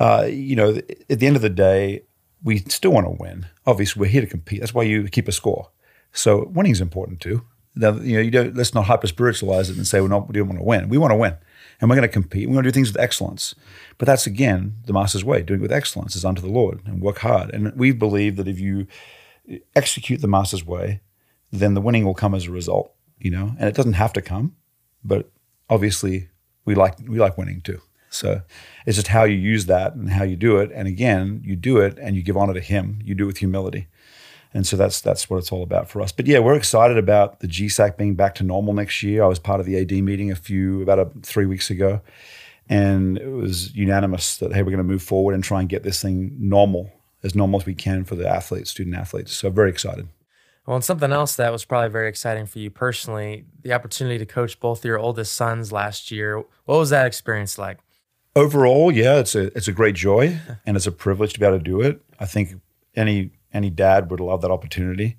Uh, 0.00 0.26
you 0.28 0.56
know, 0.56 0.80
at 1.08 1.20
the 1.20 1.26
end 1.26 1.36
of 1.36 1.42
the 1.42 1.50
day, 1.50 2.02
we 2.46 2.58
still 2.58 2.92
want 2.92 3.06
to 3.06 3.10
win. 3.10 3.46
Obviously, 3.66 4.00
we're 4.00 4.06
here 4.06 4.20
to 4.20 4.26
compete. 4.28 4.60
That's 4.60 4.72
why 4.72 4.84
you 4.84 5.08
keep 5.08 5.26
a 5.26 5.32
score. 5.32 5.70
So 6.12 6.46
winning 6.46 6.70
is 6.70 6.80
important 6.80 7.20
too. 7.20 7.44
Now, 7.74 7.94
you 7.94 8.14
know, 8.14 8.22
you 8.22 8.30
don't 8.30 8.54
let's 8.56 8.72
not 8.72 8.86
hyper 8.86 9.08
spiritualize 9.08 9.68
it 9.68 9.76
and 9.76 9.86
say 9.86 10.00
we're 10.00 10.08
not 10.08 10.28
we 10.28 10.34
don't 10.34 10.46
want 10.46 10.60
to 10.60 10.64
win. 10.64 10.88
We 10.88 10.96
want 10.96 11.10
to 11.10 11.16
win 11.16 11.36
and 11.80 11.90
we're 11.90 11.96
going 11.96 12.08
to 12.08 12.12
compete. 12.12 12.48
We 12.48 12.54
want 12.54 12.64
to 12.64 12.70
do 12.70 12.74
things 12.74 12.90
with 12.90 13.02
excellence. 13.02 13.56
But 13.98 14.06
that's 14.06 14.28
again 14.28 14.76
the 14.86 14.92
master's 14.92 15.24
way. 15.24 15.42
Doing 15.42 15.58
it 15.58 15.62
with 15.62 15.72
excellence 15.72 16.14
is 16.14 16.24
unto 16.24 16.40
the 16.40 16.48
Lord 16.48 16.80
and 16.86 17.02
work 17.02 17.18
hard. 17.18 17.50
And 17.52 17.74
we 17.74 17.90
believe 17.90 18.36
that 18.36 18.48
if 18.48 18.60
you 18.60 18.86
execute 19.74 20.20
the 20.20 20.28
master's 20.28 20.64
way, 20.64 21.00
then 21.50 21.74
the 21.74 21.80
winning 21.80 22.04
will 22.04 22.14
come 22.14 22.34
as 22.34 22.46
a 22.46 22.52
result. 22.52 22.92
You 23.18 23.32
know, 23.32 23.56
and 23.58 23.68
it 23.68 23.74
doesn't 23.74 23.94
have 23.94 24.12
to 24.12 24.22
come, 24.22 24.54
but 25.02 25.30
obviously 25.68 26.28
we 26.64 26.76
like 26.76 26.94
we 27.08 27.18
like 27.18 27.36
winning 27.36 27.60
too. 27.60 27.80
So 28.16 28.42
it's 28.86 28.96
just 28.96 29.08
how 29.08 29.24
you 29.24 29.36
use 29.36 29.66
that 29.66 29.94
and 29.94 30.10
how 30.10 30.24
you 30.24 30.36
do 30.36 30.58
it. 30.58 30.70
And 30.74 30.88
again, 30.88 31.42
you 31.44 31.56
do 31.56 31.78
it 31.78 31.98
and 31.98 32.16
you 32.16 32.22
give 32.22 32.36
honor 32.36 32.54
to 32.54 32.60
Him. 32.60 33.00
You 33.04 33.14
do 33.14 33.24
it 33.24 33.26
with 33.28 33.38
humility. 33.38 33.88
And 34.54 34.66
so 34.66 34.76
that's 34.76 35.00
that's 35.00 35.28
what 35.28 35.36
it's 35.36 35.52
all 35.52 35.62
about 35.62 35.90
for 35.90 36.00
us. 36.00 36.12
But 36.12 36.26
yeah, 36.26 36.38
we're 36.38 36.54
excited 36.54 36.96
about 36.96 37.40
the 37.40 37.46
GSAC 37.46 37.96
being 37.96 38.14
back 38.14 38.34
to 38.36 38.44
normal 38.44 38.72
next 38.72 39.02
year. 39.02 39.22
I 39.22 39.26
was 39.26 39.38
part 39.38 39.60
of 39.60 39.66
the 39.66 39.76
AD 39.78 39.92
meeting 39.92 40.30
a 40.30 40.36
few 40.36 40.82
about 40.82 40.98
a, 40.98 41.10
three 41.22 41.46
weeks 41.46 41.68
ago, 41.68 42.00
and 42.68 43.18
it 43.18 43.28
was 43.28 43.74
unanimous 43.74 44.38
that 44.38 44.54
hey, 44.54 44.62
we're 44.62 44.70
going 44.70 44.78
to 44.78 44.84
move 44.84 45.02
forward 45.02 45.34
and 45.34 45.44
try 45.44 45.60
and 45.60 45.68
get 45.68 45.82
this 45.82 46.00
thing 46.00 46.34
normal 46.38 46.90
as 47.22 47.34
normal 47.34 47.60
as 47.60 47.66
we 47.66 47.74
can 47.74 48.04
for 48.04 48.14
the 48.14 48.26
athletes, 48.26 48.70
student 48.70 48.96
athletes. 48.96 49.32
So 49.32 49.50
very 49.50 49.68
excited. 49.68 50.08
Well, 50.66 50.76
and 50.76 50.84
something 50.84 51.12
else 51.12 51.36
that 51.36 51.52
was 51.52 51.64
probably 51.64 51.90
very 51.90 52.08
exciting 52.08 52.46
for 52.46 52.58
you 52.58 52.70
personally, 52.70 53.44
the 53.62 53.72
opportunity 53.72 54.18
to 54.18 54.26
coach 54.26 54.58
both 54.58 54.84
your 54.84 54.98
oldest 54.98 55.34
sons 55.34 55.70
last 55.70 56.10
year. 56.10 56.38
What 56.64 56.78
was 56.78 56.90
that 56.90 57.06
experience 57.06 57.56
like? 57.56 57.78
Overall, 58.36 58.92
yeah, 58.92 59.18
it's 59.18 59.34
a 59.34 59.46
it's 59.56 59.66
a 59.66 59.72
great 59.72 59.94
joy 59.94 60.38
and 60.66 60.76
it's 60.76 60.86
a 60.86 60.92
privilege 60.92 61.32
to 61.32 61.40
be 61.40 61.46
able 61.46 61.56
to 61.56 61.64
do 61.64 61.80
it. 61.80 62.02
I 62.20 62.26
think 62.26 62.60
any 62.94 63.30
any 63.50 63.70
dad 63.70 64.10
would 64.10 64.20
love 64.20 64.42
that 64.42 64.50
opportunity. 64.50 65.16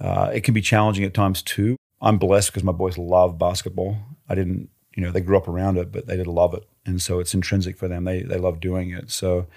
Uh, 0.00 0.30
it 0.32 0.44
can 0.44 0.54
be 0.54 0.60
challenging 0.60 1.04
at 1.04 1.14
times 1.14 1.42
too. 1.42 1.76
I'm 2.00 2.16
blessed 2.16 2.50
because 2.52 2.62
my 2.62 2.70
boys 2.70 2.96
love 2.96 3.40
basketball. 3.40 3.96
I 4.28 4.36
didn't, 4.36 4.68
you 4.94 5.02
know, 5.02 5.10
they 5.10 5.20
grew 5.20 5.36
up 5.36 5.48
around 5.48 5.78
it, 5.78 5.90
but 5.90 6.06
they 6.06 6.16
did 6.16 6.28
love 6.28 6.54
it, 6.54 6.62
and 6.86 7.02
so 7.02 7.18
it's 7.18 7.34
intrinsic 7.34 7.76
for 7.76 7.88
them. 7.88 8.04
They 8.04 8.22
they 8.22 8.38
love 8.38 8.60
doing 8.60 8.90
it. 8.92 9.10
So 9.10 9.48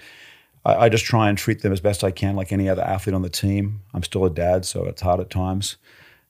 I, 0.64 0.74
I 0.74 0.88
just 0.88 1.04
try 1.04 1.28
and 1.28 1.38
treat 1.38 1.62
them 1.62 1.72
as 1.72 1.80
best 1.80 2.02
I 2.02 2.10
can, 2.10 2.34
like 2.34 2.50
any 2.50 2.68
other 2.68 2.82
athlete 2.82 3.14
on 3.14 3.22
the 3.22 3.30
team. 3.30 3.82
I'm 3.94 4.02
still 4.02 4.24
a 4.24 4.30
dad, 4.30 4.64
so 4.64 4.86
it's 4.86 5.02
hard 5.02 5.20
at 5.20 5.30
times. 5.30 5.76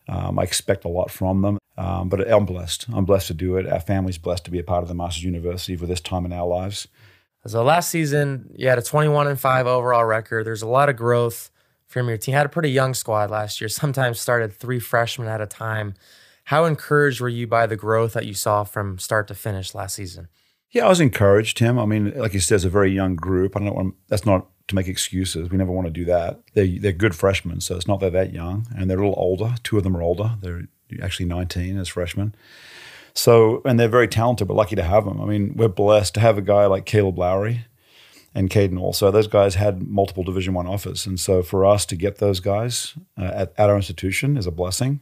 Um, 0.06 0.38
I 0.38 0.42
expect 0.42 0.84
a 0.84 0.88
lot 0.88 1.10
from 1.10 1.40
them, 1.40 1.56
um, 1.78 2.08
but 2.08 2.28
I'm 2.30 2.44
blessed. 2.44 2.86
I'm 2.92 3.04
blessed 3.04 3.28
to 3.28 3.34
do 3.34 3.56
it. 3.56 3.66
Our 3.66 3.78
family's 3.78 4.18
blessed 4.18 4.44
to 4.46 4.50
be 4.50 4.58
a 4.58 4.64
part 4.64 4.82
of 4.82 4.88
the 4.88 4.94
Masters 4.94 5.22
University 5.22 5.76
for 5.76 5.86
this 5.86 6.00
time 6.00 6.26
in 6.26 6.32
our 6.32 6.46
lives. 6.46 6.88
So 7.46 7.62
last 7.62 7.90
season, 7.90 8.50
you 8.56 8.68
had 8.68 8.78
a 8.78 8.82
21 8.82 9.28
and 9.28 9.38
five 9.38 9.68
overall 9.68 10.04
record. 10.04 10.44
There's 10.44 10.62
a 10.62 10.66
lot 10.66 10.88
of 10.88 10.96
growth 10.96 11.52
from 11.86 12.08
your 12.08 12.18
team. 12.18 12.34
Had 12.34 12.46
a 12.46 12.50
pretty 12.50 12.72
young 12.72 12.94
squad 12.94 13.30
last 13.30 13.60
year. 13.60 13.68
Sometimes 13.68 14.18
started 14.18 14.52
three 14.52 14.80
freshmen 14.80 15.28
at 15.28 15.40
a 15.40 15.46
time. 15.46 15.94
How 16.44 16.64
encouraged 16.64 17.20
were 17.20 17.28
you 17.28 17.46
by 17.46 17.66
the 17.66 17.76
growth 17.76 18.14
that 18.14 18.26
you 18.26 18.34
saw 18.34 18.64
from 18.64 18.98
start 18.98 19.28
to 19.28 19.34
finish 19.34 19.72
last 19.72 19.94
season? 19.94 20.28
Yeah, 20.70 20.86
I 20.86 20.88
was 20.88 21.00
encouraged, 21.00 21.58
Tim. 21.58 21.78
I 21.78 21.86
mean, 21.86 22.12
like 22.18 22.34
you 22.34 22.40
said, 22.40 22.56
it's 22.56 22.64
a 22.64 22.70
very 22.70 22.90
young 22.90 23.14
group. 23.14 23.56
I 23.56 23.60
don't 23.60 23.74
want 23.74 23.94
that's 24.08 24.26
not 24.26 24.48
to 24.66 24.74
make 24.74 24.88
excuses. 24.88 25.48
We 25.48 25.56
never 25.56 25.70
want 25.70 25.86
to 25.86 25.92
do 25.92 26.04
that. 26.06 26.40
They 26.54 26.78
they're 26.78 26.92
good 26.92 27.14
freshmen, 27.14 27.60
so 27.60 27.76
it's 27.76 27.86
not 27.86 28.00
they're 28.00 28.10
that 28.10 28.34
young, 28.34 28.66
and 28.76 28.90
they're 28.90 28.98
a 28.98 29.06
little 29.06 29.22
older. 29.22 29.54
Two 29.62 29.78
of 29.78 29.84
them 29.84 29.96
are 29.96 30.02
older. 30.02 30.36
They're 30.40 30.64
actually 31.02 31.26
19 31.26 31.78
as 31.78 31.88
freshmen. 31.88 32.34
So, 33.14 33.62
and 33.64 33.78
they're 33.80 33.88
very 33.88 34.08
talented. 34.08 34.48
We're 34.48 34.54
lucky 34.54 34.76
to 34.76 34.82
have 34.82 35.04
them. 35.04 35.20
I 35.20 35.24
mean, 35.24 35.54
we're 35.56 35.68
blessed 35.68 36.14
to 36.14 36.20
have 36.20 36.38
a 36.38 36.42
guy 36.42 36.66
like 36.66 36.86
Caleb 36.86 37.18
Lowry 37.18 37.66
and 38.34 38.50
Caden 38.50 38.80
also. 38.80 39.10
Those 39.10 39.26
guys 39.26 39.56
had 39.56 39.82
multiple 39.82 40.22
Division 40.22 40.54
One 40.54 40.66
offers, 40.66 41.06
and 41.06 41.18
so 41.18 41.42
for 41.42 41.66
us 41.66 41.84
to 41.86 41.96
get 41.96 42.18
those 42.18 42.38
guys 42.40 42.94
uh, 43.16 43.24
at, 43.34 43.52
at 43.58 43.70
our 43.70 43.76
institution 43.76 44.36
is 44.36 44.46
a 44.46 44.52
blessing. 44.52 45.00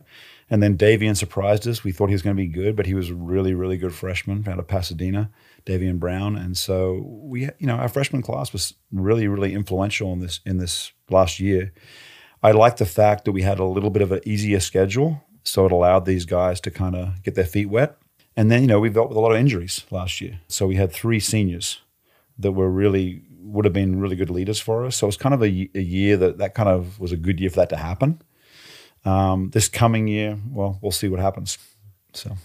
And 0.49 0.63
then 0.63 0.79
Davian 0.79 1.17
surprised 1.17 1.67
us. 1.67 1.83
We 1.83 1.91
thought 1.91 2.09
he 2.09 2.15
was 2.15 2.23
going 2.23 2.37
to 2.37 2.43
be 2.43 2.49
good, 2.49 2.77
but 2.77 2.87
he 2.87 2.95
was 2.95 3.11
a 3.11 3.15
really, 3.15 3.53
really 3.53 3.77
good 3.77 3.93
freshman 3.93 4.47
out 4.49 4.61
of 4.61 4.69
Pasadena, 4.69 5.31
Davian 5.65 5.99
Brown. 5.99 6.37
And 6.37 6.57
so 6.57 7.03
we, 7.05 7.43
you 7.59 7.67
know, 7.67 7.75
our 7.75 7.89
freshman 7.89 8.23
class 8.23 8.53
was 8.53 8.75
really, 8.93 9.27
really 9.27 9.55
influential 9.55 10.13
in 10.13 10.21
this 10.21 10.41
in 10.47 10.59
this 10.59 10.93
last 11.11 11.41
year. 11.41 11.73
I 12.43 12.53
like 12.53 12.77
the 12.77 12.87
fact 12.87 13.25
that 13.25 13.33
we 13.33 13.43
had 13.43 13.59
a 13.59 13.65
little 13.65 13.91
bit 13.91 14.03
of 14.03 14.13
an 14.13 14.21
easier 14.25 14.61
schedule, 14.61 15.25
so 15.47 15.65
it 15.65 15.73
allowed 15.73 16.05
these 16.05 16.25
guys 16.25 16.61
to 16.61 16.71
kind 16.71 16.97
of 16.97 17.23
get 17.23 17.35
their 17.35 17.45
feet 17.45 17.67
wet. 17.67 17.97
And 18.37 18.51
then, 18.51 18.63
you 18.63 18.67
know, 18.67 18.81
we 18.81 18.91
dealt 18.91 19.09
with 19.09 19.17
a 19.17 19.21
lot 19.21 19.33
of 19.33 19.39
injuries 19.39 19.87
last 19.91 20.21
year. 20.21 20.41
So 20.49 20.67
we 20.67 20.75
had 20.75 20.93
three 20.93 21.21
seniors 21.21 21.81
that 22.39 22.53
were 22.53 22.71
really 22.71 23.23
would 23.41 23.65
have 23.65 23.73
been 23.73 24.01
really 24.01 24.17
good 24.17 24.29
leaders 24.29 24.59
for 24.59 24.85
us. 24.85 24.97
So 24.97 25.07
it 25.07 25.09
was 25.09 25.17
kind 25.17 25.35
of 25.35 25.43
a, 25.43 25.71
a 25.75 25.81
year 25.81 26.17
that 26.17 26.39
that 26.39 26.55
kind 26.55 26.69
of 26.69 26.99
was 26.99 27.13
a 27.13 27.17
good 27.17 27.41
year 27.41 27.49
for 27.49 27.57
that 27.57 27.69
to 27.71 27.77
happen. 27.77 28.21
Um, 29.05 29.51
this 29.51 29.69
coming 29.69 30.09
year, 30.09 30.37
well, 30.51 30.79
we'll 30.83 30.91
see 30.91 31.09
what 31.09 31.21
happens. 31.21 31.59
So 32.13 32.37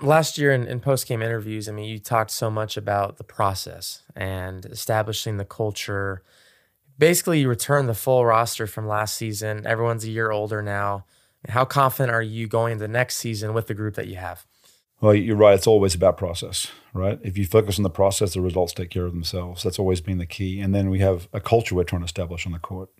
last 0.00 0.36
year 0.36 0.52
in, 0.52 0.66
in 0.66 0.78
post 0.78 1.08
game 1.08 1.22
interviews, 1.22 1.68
I 1.68 1.72
mean, 1.72 1.88
you 1.88 1.98
talked 1.98 2.30
so 2.30 2.50
much 2.50 2.76
about 2.76 3.16
the 3.16 3.24
process 3.24 4.02
and 4.14 4.66
establishing 4.66 5.38
the 5.38 5.46
culture. 5.46 6.22
Basically, 6.98 7.40
you 7.40 7.48
return 7.48 7.86
the 7.86 7.94
full 7.94 8.26
roster 8.26 8.66
from 8.66 8.86
last 8.86 9.16
season. 9.16 9.66
Everyone's 9.66 10.04
a 10.04 10.10
year 10.10 10.30
older 10.30 10.60
now. 10.60 11.06
How 11.48 11.64
confident 11.64 12.14
are 12.14 12.22
you 12.22 12.46
going 12.46 12.72
into 12.72 12.88
next 12.88 13.16
season 13.16 13.54
with 13.54 13.66
the 13.66 13.74
group 13.74 13.94
that 13.96 14.06
you 14.06 14.16
have? 14.16 14.46
Well, 15.00 15.14
you're 15.14 15.36
right. 15.36 15.54
It's 15.54 15.66
always 15.66 15.96
about 15.96 16.16
process, 16.16 16.68
right? 16.94 17.18
If 17.24 17.36
you 17.36 17.44
focus 17.44 17.78
on 17.78 17.82
the 17.82 17.90
process, 17.90 18.34
the 18.34 18.40
results 18.40 18.72
take 18.72 18.90
care 18.90 19.04
of 19.04 19.12
themselves. 19.12 19.64
That's 19.64 19.80
always 19.80 20.00
been 20.00 20.18
the 20.18 20.26
key. 20.26 20.60
And 20.60 20.72
then 20.72 20.90
we 20.90 21.00
have 21.00 21.28
a 21.32 21.40
culture 21.40 21.74
we're 21.74 21.82
trying 21.82 22.02
to 22.02 22.06
establish 22.06 22.46
on 22.46 22.52
the 22.52 22.60
court. 22.60 22.90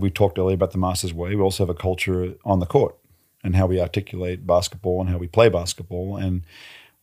We 0.00 0.10
talked 0.10 0.38
earlier 0.38 0.54
about 0.54 0.70
the 0.70 0.78
Masters 0.78 1.12
way, 1.12 1.34
we 1.34 1.42
also 1.42 1.64
have 1.64 1.70
a 1.70 1.78
culture 1.78 2.34
on 2.46 2.60
the 2.60 2.66
court 2.66 2.96
and 3.44 3.56
how 3.56 3.66
we 3.66 3.78
articulate 3.78 4.46
basketball 4.46 5.00
and 5.00 5.10
how 5.10 5.18
we 5.18 5.26
play 5.26 5.50
basketball. 5.50 6.16
And 6.16 6.44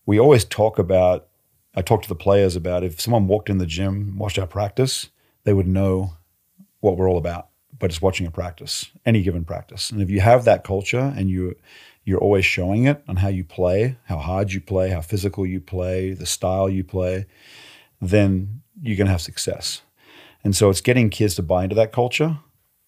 we 0.08 0.20
always 0.20 0.44
talk 0.44 0.80
about, 0.80 1.28
I 1.76 1.84
talk 1.84 2.02
to 2.02 2.10
the 2.10 2.16
players 2.16 2.56
about 2.56 2.84
if 2.84 3.00
someone 3.00 3.28
walked 3.28 3.50
in 3.50 3.60
the 3.60 3.68
gym, 3.68 4.18
watched 4.18 4.40
our 4.40 4.48
practice, 4.48 5.10
they 5.44 5.54
would 5.54 5.68
know 5.68 6.16
what 6.80 6.98
we're 6.98 7.08
all 7.08 7.20
about, 7.20 7.49
but 7.78 7.90
it's 7.90 8.02
watching 8.02 8.26
a 8.26 8.32
practice, 8.32 8.90
any 9.06 9.22
given 9.22 9.46
practice. 9.46 9.92
And 9.92 10.02
if 10.02 10.10
you 10.10 10.22
have 10.22 10.46
that 10.46 10.64
culture 10.64 11.14
and 11.16 11.30
you 11.30 11.56
you're 12.04 12.20
always 12.20 12.46
showing 12.46 12.86
it 12.86 13.04
on 13.08 13.18
how 13.18 13.28
you 13.28 13.44
play, 13.44 13.98
how 14.06 14.18
hard 14.18 14.52
you 14.52 14.60
play, 14.60 14.90
how 14.90 15.02
physical 15.02 15.46
you 15.46 15.62
play, 15.62 16.12
the 16.14 16.26
style 16.26 16.68
you 16.68 16.84
play, 16.84 17.28
then 18.02 18.62
you're 18.82 18.98
going 18.98 19.06
to 19.06 19.12
have 19.12 19.22
success. 19.22 19.82
And 20.44 20.56
so 20.56 20.70
it's 20.70 20.82
getting 20.82 21.10
kids 21.10 21.36
to 21.36 21.44
buy 21.44 21.64
into 21.64 21.76
that 21.76 21.92
culture 21.92 22.40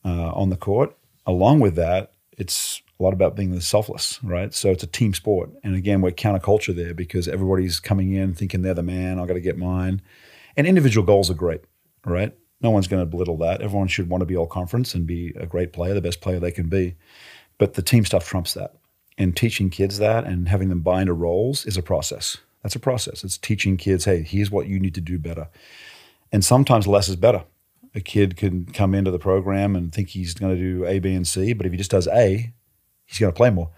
uh, 0.03 0.31
on 0.31 0.50
the 0.50 0.57
court. 0.57 0.95
Along 1.27 1.59
with 1.59 1.75
that, 1.75 2.13
it's 2.38 2.81
a 3.00 3.03
lot 3.03 3.13
about 3.13 3.35
being 3.35 3.59
selfless, 3.59 4.19
right? 4.23 4.53
So 4.53 4.71
it's 4.71 4.83
a 4.83 4.88
team 4.88 5.13
sport. 5.13 5.51
And 5.63 5.75
again, 5.75 6.01
we're 6.01 6.11
counterculture 6.11 6.75
there 6.75 6.93
because 6.93 7.27
everybody's 7.27 7.79
coming 7.79 8.13
in 8.13 8.33
thinking 8.33 8.61
they're 8.61 8.73
the 8.73 8.81
man, 8.81 9.19
I 9.19 9.25
got 9.25 9.33
to 9.33 9.41
get 9.41 9.57
mine. 9.57 10.01
And 10.57 10.65
individual 10.65 11.05
goals 11.05 11.29
are 11.29 11.35
great, 11.35 11.61
right? 12.05 12.33
No 12.62 12.70
one's 12.70 12.88
going 12.88 13.01
to 13.01 13.10
belittle 13.10 13.38
that. 13.38 13.62
Everyone 13.62 13.88
should 13.88 14.10
want 14.10 14.22
to 14.22 14.25
be 14.25 14.38
all 14.38 14.48
conference 14.48 14.94
and 14.94 15.08
be 15.08 15.34
a 15.36 15.46
great 15.46 15.74
player, 15.74 15.94
the 15.94 16.01
best 16.01 16.22
player 16.22 16.39
they 16.39 16.51
can 16.51 16.70
be. 16.70 16.96
But 17.58 17.74
the 17.74 17.82
team 17.82 18.06
stuff 18.06 18.27
trumps 18.27 18.53
that 18.53 18.75
and 19.18 19.36
teaching 19.36 19.70
kids 19.70 20.00
that 20.00 20.25
and 20.25 20.48
having 20.48 20.70
them 20.70 20.82
buy 20.82 21.01
into 21.01 21.13
roles 21.13 21.65
is 21.65 21.77
a 21.77 21.84
process. 21.84 22.38
That's 22.63 22.75
a 22.75 22.80
process. 22.80 23.24
It's 23.24 23.38
teaching 23.38 23.77
kids, 23.77 24.06
hey, 24.06 24.22
here's 24.22 24.51
what 24.51 24.68
you 24.68 24.80
need 24.80 24.96
to 24.96 25.01
do 25.01 25.18
better. 25.18 25.50
And 26.32 26.46
sometimes 26.46 26.88
less 26.88 27.10
is 27.10 27.15
better. 27.15 27.44
A 27.94 28.00
kid 28.00 28.38
can 28.38 28.65
come 28.65 28.96
into 28.96 29.12
the 29.12 29.20
program 29.20 29.75
and 29.75 29.91
think 29.91 30.10
he's 30.10 30.34
going 30.34 30.56
to 30.56 30.62
do 30.62 30.86
A, 30.86 31.00
B, 31.00 31.13
and 31.13 31.27
C, 31.27 31.53
but 31.53 31.65
if 31.65 31.72
he 31.72 31.77
just 31.77 31.91
does 31.91 32.08
A, 32.08 32.53
he's 33.06 33.20
going 33.20 33.32
to 33.32 33.36
play 33.36 33.50
more. 33.50 33.72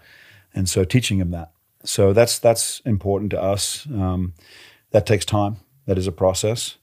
And 0.54 0.68
so 0.68 0.84
teaching 0.84 1.18
him 1.18 1.30
that. 1.32 1.52
So 1.84 2.12
that's 2.12 2.38
that's 2.38 2.80
important 2.80 3.30
to 3.32 3.42
us. 3.42 3.86
Um, 3.86 4.34
that 4.92 5.04
takes 5.04 5.24
time. 5.24 5.56
That 5.86 5.98
is 5.98 6.06
a 6.06 6.12
process. 6.12 6.76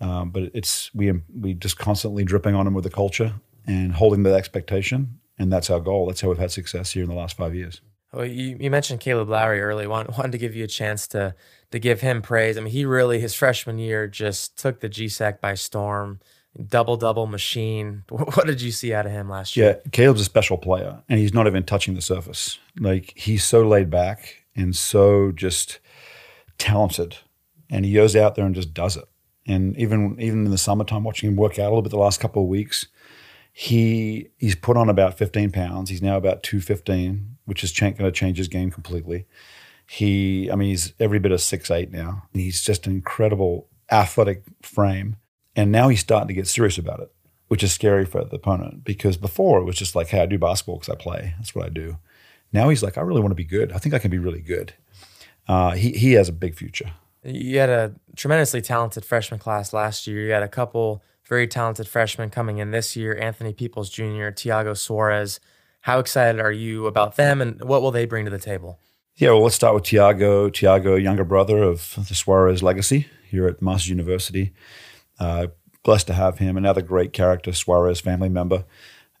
Um, 0.00 0.30
but 0.30 0.50
it's 0.54 0.94
we 0.94 1.12
we 1.34 1.54
just 1.54 1.78
constantly 1.78 2.24
dripping 2.24 2.54
on 2.54 2.64
them 2.64 2.74
with 2.74 2.84
the 2.84 2.90
culture 2.90 3.34
and 3.66 3.92
holding 3.92 4.22
that 4.24 4.34
expectation, 4.34 5.18
and 5.38 5.52
that's 5.52 5.70
our 5.70 5.80
goal. 5.80 6.06
That's 6.06 6.20
how 6.20 6.28
we've 6.28 6.38
had 6.38 6.50
success 6.50 6.92
here 6.92 7.02
in 7.02 7.08
the 7.08 7.14
last 7.14 7.36
five 7.36 7.54
years. 7.54 7.80
Well, 8.12 8.24
you, 8.24 8.56
you 8.58 8.70
mentioned 8.70 9.00
Caleb 9.00 9.28
Lowry 9.28 9.60
early. 9.60 9.86
Want, 9.86 10.16
wanted 10.16 10.32
to 10.32 10.38
give 10.38 10.54
you 10.54 10.64
a 10.64 10.68
chance 10.68 11.06
to 11.08 11.34
to 11.70 11.78
give 11.78 12.00
him 12.00 12.22
praise. 12.22 12.56
I 12.56 12.60
mean, 12.60 12.72
he 12.72 12.84
really 12.84 13.20
his 13.20 13.34
freshman 13.34 13.78
year 13.78 14.06
just 14.06 14.58
took 14.58 14.80
the 14.80 14.88
GSAC 14.88 15.40
by 15.40 15.54
storm. 15.54 16.20
Double 16.68 16.96
double 16.96 17.26
machine. 17.26 18.04
What 18.10 18.46
did 18.46 18.62
you 18.62 18.72
see 18.72 18.94
out 18.94 19.04
of 19.04 19.12
him 19.12 19.28
last 19.28 19.56
year? 19.56 19.80
Yeah, 19.84 19.90
Caleb's 19.90 20.22
a 20.22 20.24
special 20.24 20.56
player, 20.56 21.02
and 21.08 21.18
he's 21.18 21.34
not 21.34 21.46
even 21.46 21.64
touching 21.64 21.94
the 21.94 22.00
surface. 22.00 22.58
Like 22.78 23.12
he's 23.16 23.44
so 23.44 23.66
laid 23.66 23.90
back 23.90 24.44
and 24.54 24.74
so 24.74 25.32
just 25.32 25.80
talented, 26.56 27.18
and 27.68 27.84
he 27.84 27.92
goes 27.92 28.16
out 28.16 28.34
there 28.34 28.46
and 28.46 28.54
just 28.54 28.72
does 28.72 28.96
it. 28.96 29.06
And 29.46 29.76
even 29.76 30.20
even 30.20 30.44
in 30.44 30.50
the 30.50 30.58
summertime, 30.58 31.04
watching 31.04 31.30
him 31.30 31.36
work 31.36 31.58
out 31.58 31.66
a 31.66 31.70
little 31.70 31.82
bit 31.82 31.90
the 31.90 31.98
last 31.98 32.20
couple 32.20 32.42
of 32.42 32.48
weeks, 32.48 32.86
he 33.52 34.28
he's 34.38 34.54
put 34.54 34.76
on 34.76 34.88
about 34.88 35.16
15 35.16 35.50
pounds. 35.52 35.88
He's 35.90 36.02
now 36.02 36.16
about 36.16 36.42
215, 36.42 37.36
which 37.44 37.64
is 37.64 37.72
going 37.72 37.94
to 37.94 38.12
change 38.12 38.38
his 38.38 38.48
game 38.48 38.70
completely. 38.70 39.26
He, 39.88 40.50
I 40.50 40.56
mean, 40.56 40.70
he's 40.70 40.92
every 40.98 41.18
bit 41.18 41.32
of 41.32 41.40
six 41.40 41.70
eight 41.70 41.92
now. 41.92 42.24
He's 42.32 42.60
just 42.60 42.86
an 42.86 42.92
incredible 42.92 43.68
athletic 43.90 44.42
frame, 44.62 45.16
and 45.54 45.70
now 45.70 45.88
he's 45.88 46.00
starting 46.00 46.28
to 46.28 46.34
get 46.34 46.48
serious 46.48 46.76
about 46.76 47.00
it, 47.00 47.12
which 47.48 47.62
is 47.62 47.72
scary 47.72 48.04
for 48.04 48.24
the 48.24 48.36
opponent 48.36 48.84
because 48.84 49.16
before 49.16 49.60
it 49.60 49.64
was 49.64 49.76
just 49.76 49.94
like, 49.94 50.08
hey, 50.08 50.20
I 50.20 50.26
do 50.26 50.38
basketball 50.38 50.78
because 50.78 50.92
I 50.92 50.96
play. 50.96 51.34
That's 51.38 51.54
what 51.54 51.64
I 51.64 51.68
do. 51.68 51.98
Now 52.52 52.68
he's 52.68 52.82
like, 52.82 52.98
I 52.98 53.02
really 53.02 53.20
want 53.20 53.30
to 53.30 53.36
be 53.36 53.44
good. 53.44 53.72
I 53.72 53.78
think 53.78 53.94
I 53.94 54.00
can 54.00 54.10
be 54.10 54.18
really 54.18 54.40
good. 54.40 54.74
Uh, 55.46 55.70
he 55.70 55.92
he 55.92 56.12
has 56.14 56.28
a 56.28 56.32
big 56.32 56.56
future. 56.56 56.90
You 57.26 57.58
had 57.58 57.70
a 57.70 57.94
tremendously 58.14 58.62
talented 58.62 59.04
freshman 59.04 59.40
class 59.40 59.72
last 59.72 60.06
year. 60.06 60.20
You 60.26 60.32
had 60.32 60.42
a 60.42 60.48
couple 60.48 61.02
very 61.26 61.48
talented 61.48 61.88
freshmen 61.88 62.30
coming 62.30 62.58
in 62.58 62.70
this 62.70 62.94
year 62.94 63.18
Anthony 63.20 63.52
Peoples 63.52 63.90
Jr., 63.90 64.30
Tiago 64.30 64.74
Suarez. 64.74 65.40
How 65.80 65.98
excited 65.98 66.40
are 66.40 66.52
you 66.52 66.86
about 66.86 67.16
them 67.16 67.40
and 67.40 67.62
what 67.64 67.82
will 67.82 67.90
they 67.90 68.06
bring 68.06 68.24
to 68.24 68.30
the 68.30 68.38
table? 68.38 68.78
Yeah, 69.16 69.30
well, 69.30 69.42
let's 69.42 69.54
start 69.54 69.74
with 69.74 69.84
Tiago. 69.84 70.50
Tiago, 70.50 70.94
younger 70.94 71.24
brother 71.24 71.62
of 71.62 71.94
the 72.08 72.14
Suarez 72.14 72.62
legacy 72.62 73.06
here 73.28 73.46
at 73.46 73.62
Masters 73.62 73.88
University. 73.88 74.52
Uh, 75.18 75.48
blessed 75.82 76.06
to 76.08 76.12
have 76.12 76.38
him. 76.38 76.56
Another 76.56 76.82
great 76.82 77.12
character, 77.12 77.52
Suarez 77.52 78.00
family 78.00 78.28
member. 78.28 78.64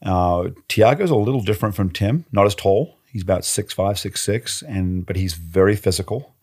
Uh, 0.02 0.50
Tiago's 0.68 1.10
a 1.10 1.16
little 1.16 1.40
different 1.40 1.74
from 1.74 1.90
Tim, 1.90 2.26
not 2.30 2.46
as 2.46 2.54
tall. 2.54 2.98
He's 3.10 3.22
about 3.22 3.46
six 3.46 3.72
five, 3.72 3.98
six 3.98 4.22
six, 4.22 4.60
and 4.62 5.06
but 5.06 5.16
he's 5.16 5.32
very 5.32 5.74
physical. 5.74 6.35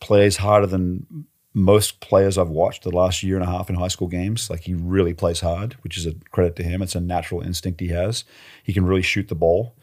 Plays 0.00 0.38
harder 0.38 0.66
than 0.66 1.26
most 1.54 2.00
players 2.00 2.38
I've 2.38 2.48
watched 2.48 2.82
the 2.84 2.90
last 2.90 3.22
year 3.22 3.36
and 3.36 3.44
a 3.44 3.50
half 3.50 3.68
in 3.68 3.76
high 3.76 3.88
school 3.88 4.08
games, 4.08 4.48
like 4.48 4.60
he 4.60 4.74
really 4.74 5.14
plays 5.14 5.40
hard, 5.40 5.74
which 5.82 5.98
is 5.98 6.06
a 6.06 6.14
credit 6.30 6.56
to 6.56 6.62
him. 6.62 6.82
It's 6.82 6.94
a 6.94 7.00
natural 7.00 7.40
instinct 7.40 7.80
he 7.80 7.88
has. 7.88 8.24
He 8.62 8.72
can 8.72 8.84
really 8.84 9.02
shoot 9.02 9.28
the 9.28 9.34
ball, 9.34 9.74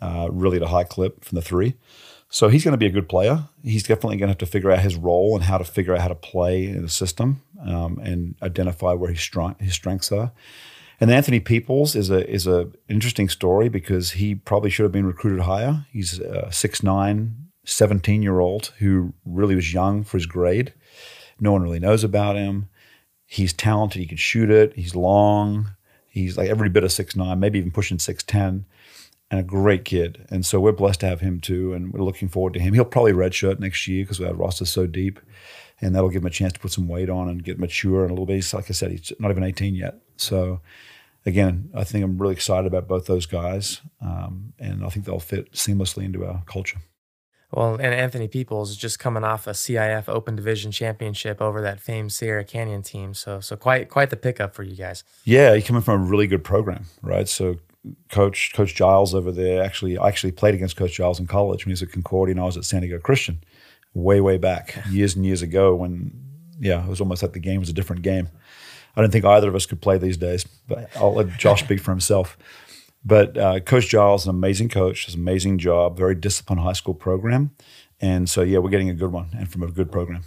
uh, 0.00 0.28
really 0.30 0.56
at 0.56 0.62
a 0.62 0.68
high 0.68 0.84
clip 0.84 1.24
from 1.24 1.36
the 1.36 1.42
three. 1.42 1.74
So 2.28 2.48
he's 2.48 2.64
going 2.64 2.72
to 2.72 2.78
be 2.78 2.86
a 2.86 2.90
good 2.90 3.08
player. 3.08 3.48
He's 3.62 3.82
definitely 3.82 4.16
going 4.16 4.28
to 4.28 4.32
have 4.32 4.38
to 4.38 4.46
figure 4.46 4.70
out 4.70 4.80
his 4.80 4.96
role 4.96 5.34
and 5.34 5.44
how 5.44 5.58
to 5.58 5.64
figure 5.64 5.94
out 5.94 6.00
how 6.00 6.08
to 6.08 6.14
play 6.14 6.66
in 6.66 6.82
the 6.82 6.88
system 6.88 7.42
um, 7.66 7.98
and 7.98 8.36
identify 8.40 8.92
where 8.92 9.10
his, 9.10 9.20
strong, 9.20 9.56
his 9.58 9.74
strengths 9.74 10.12
are. 10.12 10.32
And 11.00 11.10
Anthony 11.10 11.40
Peoples 11.40 11.96
is 11.96 12.10
a 12.10 12.28
is 12.30 12.46
a 12.46 12.68
interesting 12.88 13.30
story 13.30 13.70
because 13.70 14.12
he 14.12 14.34
probably 14.34 14.68
should 14.68 14.82
have 14.82 14.92
been 14.92 15.06
recruited 15.06 15.40
higher. 15.40 15.86
He's 15.90 16.20
a 16.20 16.48
6'9", 16.50 17.32
17 17.64 18.22
year 18.22 18.40
old 18.40 18.72
who 18.78 19.12
really 19.24 19.54
was 19.54 19.72
young 19.72 20.02
for 20.02 20.16
his 20.16 20.26
grade 20.26 20.72
no 21.40 21.52
one 21.52 21.62
really 21.62 21.80
knows 21.80 22.04
about 22.04 22.36
him. 22.36 22.68
He's 23.26 23.52
talented. 23.52 24.00
He 24.00 24.06
can 24.06 24.16
shoot 24.16 24.50
it. 24.50 24.74
He's 24.74 24.94
long. 24.94 25.72
He's 26.08 26.36
like 26.36 26.50
every 26.50 26.68
bit 26.68 26.84
of 26.84 26.92
six 26.92 27.16
nine, 27.16 27.40
maybe 27.40 27.58
even 27.58 27.70
pushing 27.70 27.98
six 27.98 28.22
ten, 28.22 28.66
and 29.30 29.40
a 29.40 29.44
great 29.44 29.84
kid. 29.84 30.26
And 30.30 30.44
so 30.44 30.60
we're 30.60 30.72
blessed 30.72 31.00
to 31.00 31.06
have 31.06 31.20
him 31.20 31.40
too, 31.40 31.72
and 31.72 31.92
we're 31.92 32.04
looking 32.04 32.28
forward 32.28 32.54
to 32.54 32.60
him. 32.60 32.74
He'll 32.74 32.84
probably 32.84 33.12
redshirt 33.12 33.60
next 33.60 33.86
year 33.86 34.04
because 34.04 34.20
our 34.20 34.34
roster's 34.34 34.70
so 34.70 34.86
deep, 34.86 35.20
and 35.80 35.94
that'll 35.94 36.10
give 36.10 36.22
him 36.22 36.26
a 36.26 36.30
chance 36.30 36.52
to 36.54 36.60
put 36.60 36.72
some 36.72 36.88
weight 36.88 37.08
on 37.08 37.28
and 37.28 37.44
get 37.44 37.60
mature 37.60 38.02
and 38.02 38.10
a 38.10 38.14
little 38.14 38.26
bit. 38.26 38.34
He's, 38.34 38.52
like 38.52 38.68
I 38.68 38.72
said, 38.72 38.90
he's 38.90 39.12
not 39.20 39.30
even 39.30 39.44
eighteen 39.44 39.76
yet. 39.76 39.94
So 40.16 40.60
again, 41.24 41.70
I 41.74 41.84
think 41.84 42.04
I'm 42.04 42.18
really 42.18 42.34
excited 42.34 42.66
about 42.66 42.88
both 42.88 43.06
those 43.06 43.26
guys, 43.26 43.80
um, 44.02 44.52
and 44.58 44.84
I 44.84 44.88
think 44.88 45.06
they'll 45.06 45.20
fit 45.20 45.52
seamlessly 45.52 46.04
into 46.04 46.26
our 46.26 46.42
culture. 46.46 46.80
Well, 47.52 47.74
and 47.74 47.94
Anthony 47.94 48.28
Peoples 48.28 48.70
is 48.70 48.76
just 48.76 48.98
coming 48.98 49.24
off 49.24 49.46
a 49.46 49.50
CIF 49.50 50.08
Open 50.08 50.36
Division 50.36 50.70
championship 50.70 51.40
over 51.40 51.60
that 51.62 51.80
famed 51.80 52.12
Sierra 52.12 52.44
Canyon 52.44 52.82
team. 52.82 53.12
So, 53.12 53.40
so 53.40 53.56
quite 53.56 53.88
quite 53.88 54.10
the 54.10 54.16
pickup 54.16 54.54
for 54.54 54.62
you 54.62 54.76
guys. 54.76 55.02
Yeah, 55.24 55.54
he's 55.54 55.66
coming 55.66 55.82
from 55.82 56.02
a 56.02 56.04
really 56.04 56.26
good 56.26 56.44
program, 56.44 56.86
right? 57.02 57.28
So, 57.28 57.56
Coach 58.10 58.52
Coach 58.54 58.74
Giles 58.74 59.14
over 59.14 59.32
there 59.32 59.62
actually 59.62 59.96
I 59.96 60.08
actually 60.08 60.32
played 60.32 60.54
against 60.54 60.76
Coach 60.76 60.92
Giles 60.92 61.18
in 61.18 61.26
college 61.26 61.64
when 61.64 61.70
he 61.70 61.72
was 61.72 61.82
at 61.82 61.90
Concordia 61.90 62.34
and 62.34 62.40
I 62.40 62.44
was 62.44 62.56
at 62.56 62.64
San 62.64 62.82
Diego 62.82 62.98
Christian, 62.98 63.42
way 63.94 64.20
way 64.20 64.36
back 64.36 64.76
years 64.90 65.16
and 65.16 65.24
years 65.24 65.42
ago 65.42 65.74
when 65.74 66.12
yeah 66.58 66.84
it 66.84 66.88
was 66.88 67.00
almost 67.00 67.22
like 67.22 67.32
the 67.32 67.40
game 67.40 67.58
was 67.58 67.70
a 67.70 67.74
different 67.74 68.02
game. 68.02 68.28
I 68.96 69.00
don't 69.00 69.10
think 69.10 69.24
either 69.24 69.48
of 69.48 69.54
us 69.54 69.66
could 69.66 69.80
play 69.80 69.98
these 69.98 70.16
days, 70.16 70.44
but 70.68 70.90
I'll 70.96 71.14
let 71.14 71.28
Josh 71.38 71.62
speak 71.62 71.80
for 71.80 71.92
himself. 71.92 72.36
But 73.04 73.36
uh, 73.38 73.60
Coach 73.60 73.88
Giles 73.88 74.22
is 74.22 74.26
an 74.26 74.30
amazing 74.30 74.68
coach, 74.68 75.06
does 75.06 75.14
an 75.14 75.20
amazing 75.20 75.58
job, 75.58 75.96
very 75.96 76.14
disciplined 76.14 76.60
high 76.60 76.74
school 76.74 76.94
program. 76.94 77.50
And 78.00 78.28
so, 78.28 78.42
yeah, 78.42 78.58
we're 78.58 78.70
getting 78.70 78.90
a 78.90 78.94
good 78.94 79.12
one 79.12 79.30
and 79.36 79.50
from 79.50 79.62
a 79.62 79.70
good 79.70 79.90
program. 79.90 80.24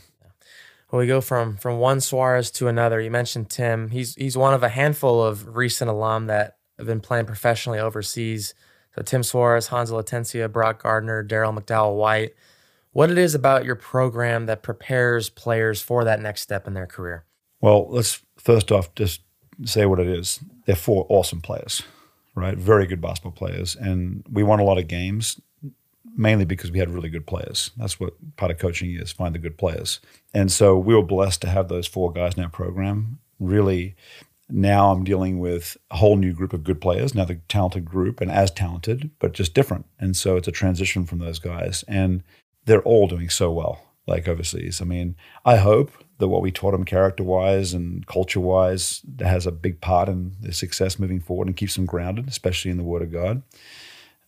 Well, 0.91 0.99
we 0.99 1.07
go 1.07 1.21
from 1.21 1.57
from 1.57 1.79
one 1.79 2.01
Suarez 2.01 2.51
to 2.51 2.67
another. 2.67 3.01
You 3.01 3.09
mentioned 3.09 3.49
Tim. 3.49 3.89
He's 3.89 4.13
he's 4.13 4.37
one 4.37 4.53
of 4.53 4.61
a 4.61 4.69
handful 4.69 5.23
of 5.23 5.55
recent 5.55 5.89
alum 5.89 6.27
that 6.27 6.57
have 6.77 6.85
been 6.85 7.01
playing 7.01 7.25
professionally 7.25 7.79
overseas. 7.79 8.53
So 8.95 9.01
Tim 9.01 9.23
Suarez, 9.23 9.67
Hansel 9.67 10.03
Atencia, 10.03 10.51
Brock 10.51 10.83
Gardner, 10.83 11.23
Daryl 11.23 11.57
McDowell 11.57 11.95
White. 11.95 12.33
What 12.91 13.09
it 13.09 13.17
is 13.17 13.33
about 13.33 13.65
your 13.65 13.75
program 13.75 14.45
that 14.45 14.61
prepares 14.61 15.29
players 15.29 15.81
for 15.81 16.03
that 16.03 16.21
next 16.21 16.41
step 16.41 16.67
in 16.67 16.75
their 16.75 16.85
career? 16.85 17.25
Well, 17.59 17.87
let's 17.89 18.21
first 18.37 18.71
off 18.71 18.93
just 18.93 19.21
say 19.65 19.87
what 19.87 19.99
it 19.99 20.07
is. 20.07 20.41
They're 20.67 20.75
four 20.75 21.07
awesome 21.09 21.41
players, 21.41 21.81
right? 22.35 22.57
Very 22.57 22.85
good 22.85 23.01
basketball 23.01 23.31
players, 23.31 23.75
and 23.75 24.23
we 24.31 24.43
won 24.43 24.59
a 24.59 24.63
lot 24.63 24.77
of 24.77 24.87
games 24.87 25.39
mainly 26.15 26.45
because 26.45 26.71
we 26.71 26.77
had 26.77 26.91
really 26.91 27.09
good 27.09 27.25
players. 27.25 27.71
That's 27.75 27.99
what 27.99 28.13
part 28.35 28.51
of 28.51 28.59
coaching 28.59 28.91
is: 28.91 29.11
find 29.11 29.33
the 29.33 29.39
good 29.39 29.57
players. 29.57 29.99
And 30.33 30.51
so 30.51 30.77
we 30.77 30.95
were 30.95 31.03
blessed 31.03 31.41
to 31.41 31.49
have 31.49 31.67
those 31.67 31.87
four 31.87 32.11
guys 32.11 32.35
in 32.35 32.43
our 32.43 32.49
program. 32.49 33.19
Really 33.39 33.95
now 34.49 34.91
I'm 34.91 35.03
dealing 35.03 35.39
with 35.39 35.77
a 35.89 35.97
whole 35.97 36.15
new 36.15 36.33
group 36.33 36.53
of 36.53 36.63
good 36.63 36.81
players, 36.81 37.13
another 37.13 37.41
talented 37.47 37.85
group, 37.85 38.21
and 38.21 38.31
as 38.31 38.51
talented, 38.51 39.09
but 39.19 39.33
just 39.33 39.53
different. 39.53 39.85
And 39.99 40.15
so 40.15 40.37
it's 40.37 40.47
a 40.47 40.51
transition 40.51 41.05
from 41.05 41.19
those 41.19 41.39
guys. 41.39 41.83
And 41.87 42.23
they're 42.65 42.83
all 42.83 43.07
doing 43.07 43.29
so 43.29 43.51
well, 43.51 43.81
like 44.05 44.27
overseas. 44.27 44.81
I 44.81 44.85
mean, 44.85 45.15
I 45.45 45.57
hope 45.57 45.91
that 46.19 46.27
what 46.27 46.41
we 46.41 46.51
taught 46.51 46.71
them 46.71 46.85
character 46.85 47.23
wise 47.23 47.73
and 47.73 48.05
culture 48.07 48.39
wise 48.39 49.01
has 49.19 49.45
a 49.45 49.51
big 49.51 49.81
part 49.81 50.09
in 50.09 50.35
their 50.41 50.51
success 50.51 50.99
moving 50.99 51.19
forward 51.19 51.47
and 51.47 51.57
keeps 51.57 51.75
them 51.75 51.85
grounded, 51.85 52.27
especially 52.27 52.71
in 52.71 52.77
the 52.77 52.83
Word 52.83 53.01
of 53.01 53.11
God. 53.11 53.43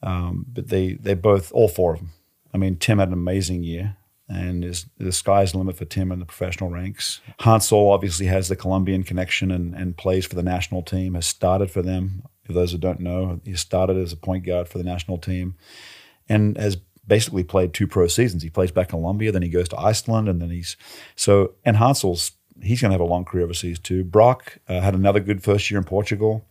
Um, 0.04 0.46
but 0.52 0.70
they, 0.70 0.94
they 0.94 1.14
both, 1.14 1.52
all 1.52 1.68
four 1.68 1.94
of 1.94 2.00
them. 2.00 2.10
I 2.54 2.58
mean, 2.58 2.78
Tim 2.78 3.00
had 3.00 3.10
an 3.10 3.14
amazing 3.14 3.64
year 3.64 3.98
and 4.28 4.66
is 4.66 4.88
the 4.98 5.12
sky's 5.12 5.52
the 5.52 5.60
limit 5.60 5.78
for 5.78 5.86
Tim 5.86 6.12
in 6.12 6.20
the 6.20 6.26
professional 6.26 6.70
ranks. 6.70 7.22
Hansel 7.40 7.92
obviously 7.92 8.26
has 8.26 8.48
the 8.48 8.56
Colombian 8.56 9.04
connection 9.04 9.52
and, 9.52 9.76
and 9.76 9.98
plays 9.98 10.26
for 10.26 10.36
the 10.36 10.44
national 10.44 10.82
team, 10.82 11.14
has 11.14 11.26
started 11.26 11.70
for 11.70 11.82
them. 11.82 12.24
For 12.44 12.54
those 12.54 12.72
who 12.72 12.78
don't 12.78 13.00
know, 13.00 13.42
he 13.44 13.56
started 13.56 13.98
as 13.98 14.14
a 14.14 14.18
point 14.18 14.46
guard 14.46 14.68
for 14.68 14.78
the 14.78 14.84
national 14.84 15.18
team 15.18 15.56
and 16.30 16.58
has 16.58 16.78
basically 17.08 17.44
played 17.44 17.74
two 17.74 17.88
pro 17.88 18.08
seasons. 18.08 18.44
He 18.44 18.50
plays 18.50 18.72
back 18.72 18.88
in 18.88 19.00
Colombia, 19.00 19.32
then 19.32 19.42
he 19.42 19.50
goes 19.50 19.70
to 19.70 19.80
Iceland, 19.80 20.28
and 20.28 20.42
then 20.42 20.50
he's 20.50 20.78
so. 21.16 21.54
And 21.64 21.78
Hansel's 21.78 22.32
he's 22.62 22.82
going 22.82 22.90
to 22.90 22.94
have 22.94 23.02
a 23.02 23.06
long 23.06 23.26
career 23.26 23.44
overseas 23.44 23.80
too. 23.80 24.04
Brock 24.04 24.58
uh, 24.68 24.80
had 24.80 24.96
another 24.96 25.20
good 25.20 25.44
first 25.44 25.70
year 25.70 25.78
in 25.78 25.84
Portugal, 25.84 26.46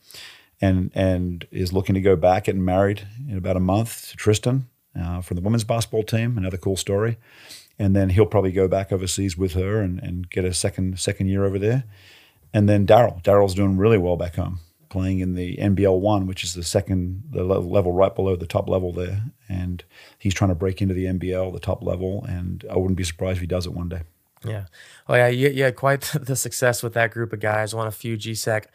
and 0.61 0.90
and 0.94 1.46
is 1.50 1.73
looking 1.73 1.94
to 1.94 2.00
go 2.00 2.16
back, 2.16 2.44
getting 2.44 2.64
married 2.64 3.06
in 3.28 3.37
about 3.37 3.56
a 3.56 3.61
month 3.61 4.11
to 4.11 4.16
Tristan 4.16 4.68
uh, 4.99 5.20
from 5.20 5.37
the 5.37 5.42
women's 5.42 5.64
basketball 5.64 6.02
team. 6.02 6.38
Another 6.38 6.58
cool 6.58 6.76
story 6.76 7.18
and 7.78 7.94
then 7.94 8.11
he'll 8.11 8.26
probably 8.26 8.52
go 8.52 8.68
back 8.68 8.92
overseas 8.92 9.37
with 9.37 9.54
her 9.54 9.80
and, 9.80 9.99
and 10.00 10.30
get 10.30 10.44
a 10.44 10.54
second 10.54 10.99
second 10.99 11.28
year 11.28 11.44
over 11.44 11.58
there. 11.58 11.84
And 12.52 12.68
then 12.68 12.87
Daryl, 12.87 13.23
Daryl's 13.23 13.54
doing 13.54 13.76
really 13.76 13.99
well 13.99 14.16
back 14.16 14.37
home, 14.37 14.61
playing 14.94 15.18
in 15.18 15.34
the 15.34 15.56
NBL 15.56 15.98
one, 15.98 16.24
which 16.24 16.44
is 16.44 16.54
the 16.54 16.62
second 16.62 17.24
the 17.30 17.42
level 17.42 17.90
right 17.90 18.14
below 18.14 18.36
the 18.36 18.46
top 18.46 18.68
level 18.68 18.92
there, 18.92 19.22
and 19.48 19.82
he's 20.16 20.32
trying 20.32 20.50
to 20.50 20.54
break 20.54 20.80
into 20.80 20.94
the 20.94 21.06
NBL, 21.06 21.52
the 21.52 21.58
top 21.58 21.82
level, 21.82 22.24
and 22.28 22.64
I 22.70 22.76
wouldn't 22.76 22.96
be 22.96 23.02
surprised 23.02 23.38
if 23.38 23.40
he 23.40 23.48
does 23.48 23.66
it 23.66 23.72
one 23.72 23.88
day. 23.88 24.02
Yeah, 24.44 24.66
oh 25.08 25.16
yeah, 25.16 25.26
you, 25.26 25.48
you 25.48 25.64
had 25.64 25.74
quite 25.74 26.02
the 26.20 26.36
success 26.36 26.80
with 26.80 26.94
that 26.94 27.10
group 27.10 27.32
of 27.32 27.40
guys. 27.40 27.74
Won 27.74 27.88
a 27.88 27.90
few 27.90 28.16
GSAC 28.16 28.66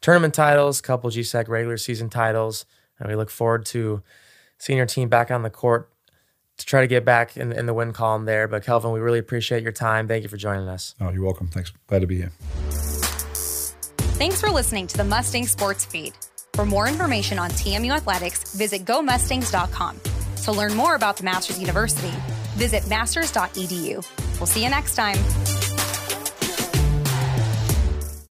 tournament 0.00 0.34
titles, 0.34 0.80
couple 0.80 1.10
GSAC 1.10 1.46
regular 1.46 1.76
season 1.76 2.10
titles, 2.10 2.66
and 2.98 3.08
we 3.08 3.14
look 3.14 3.30
forward 3.30 3.64
to 3.66 4.02
seeing 4.58 4.78
your 4.78 4.86
team 4.86 5.08
back 5.08 5.30
on 5.30 5.42
the 5.42 5.50
court 5.50 5.92
to 6.56 6.66
try 6.66 6.80
to 6.80 6.88
get 6.88 7.04
back 7.04 7.36
in, 7.36 7.52
in 7.52 7.66
the 7.66 7.74
win 7.74 7.92
column 7.92 8.24
there. 8.24 8.48
But 8.48 8.64
Kelvin, 8.64 8.90
we 8.90 8.98
really 8.98 9.20
appreciate 9.20 9.62
your 9.62 9.70
time. 9.70 10.08
Thank 10.08 10.24
you 10.24 10.28
for 10.28 10.38
joining 10.38 10.66
us. 10.66 10.96
Oh, 11.00 11.10
you're 11.10 11.22
welcome. 11.22 11.46
Thanks. 11.46 11.72
Glad 11.86 12.00
to 12.00 12.08
be 12.08 12.16
here. 12.16 12.32
Thanks 14.18 14.40
for 14.40 14.50
listening 14.50 14.88
to 14.88 14.96
the 14.96 15.04
Mustang 15.04 15.46
Sports 15.46 15.84
Feed. 15.84 16.12
For 16.54 16.66
more 16.66 16.88
information 16.88 17.38
on 17.38 17.50
TMU 17.50 17.94
athletics, 17.94 18.52
visit 18.52 18.84
gomustangs.com. 18.84 20.00
To 20.42 20.50
learn 20.50 20.74
more 20.74 20.96
about 20.96 21.18
the 21.18 21.22
Masters 21.22 21.60
University, 21.60 22.12
visit 22.56 22.88
masters.edu. 22.88 24.04
We'll 24.40 24.46
see 24.46 24.64
you 24.64 24.70
next 24.70 24.96
time. 24.96 25.18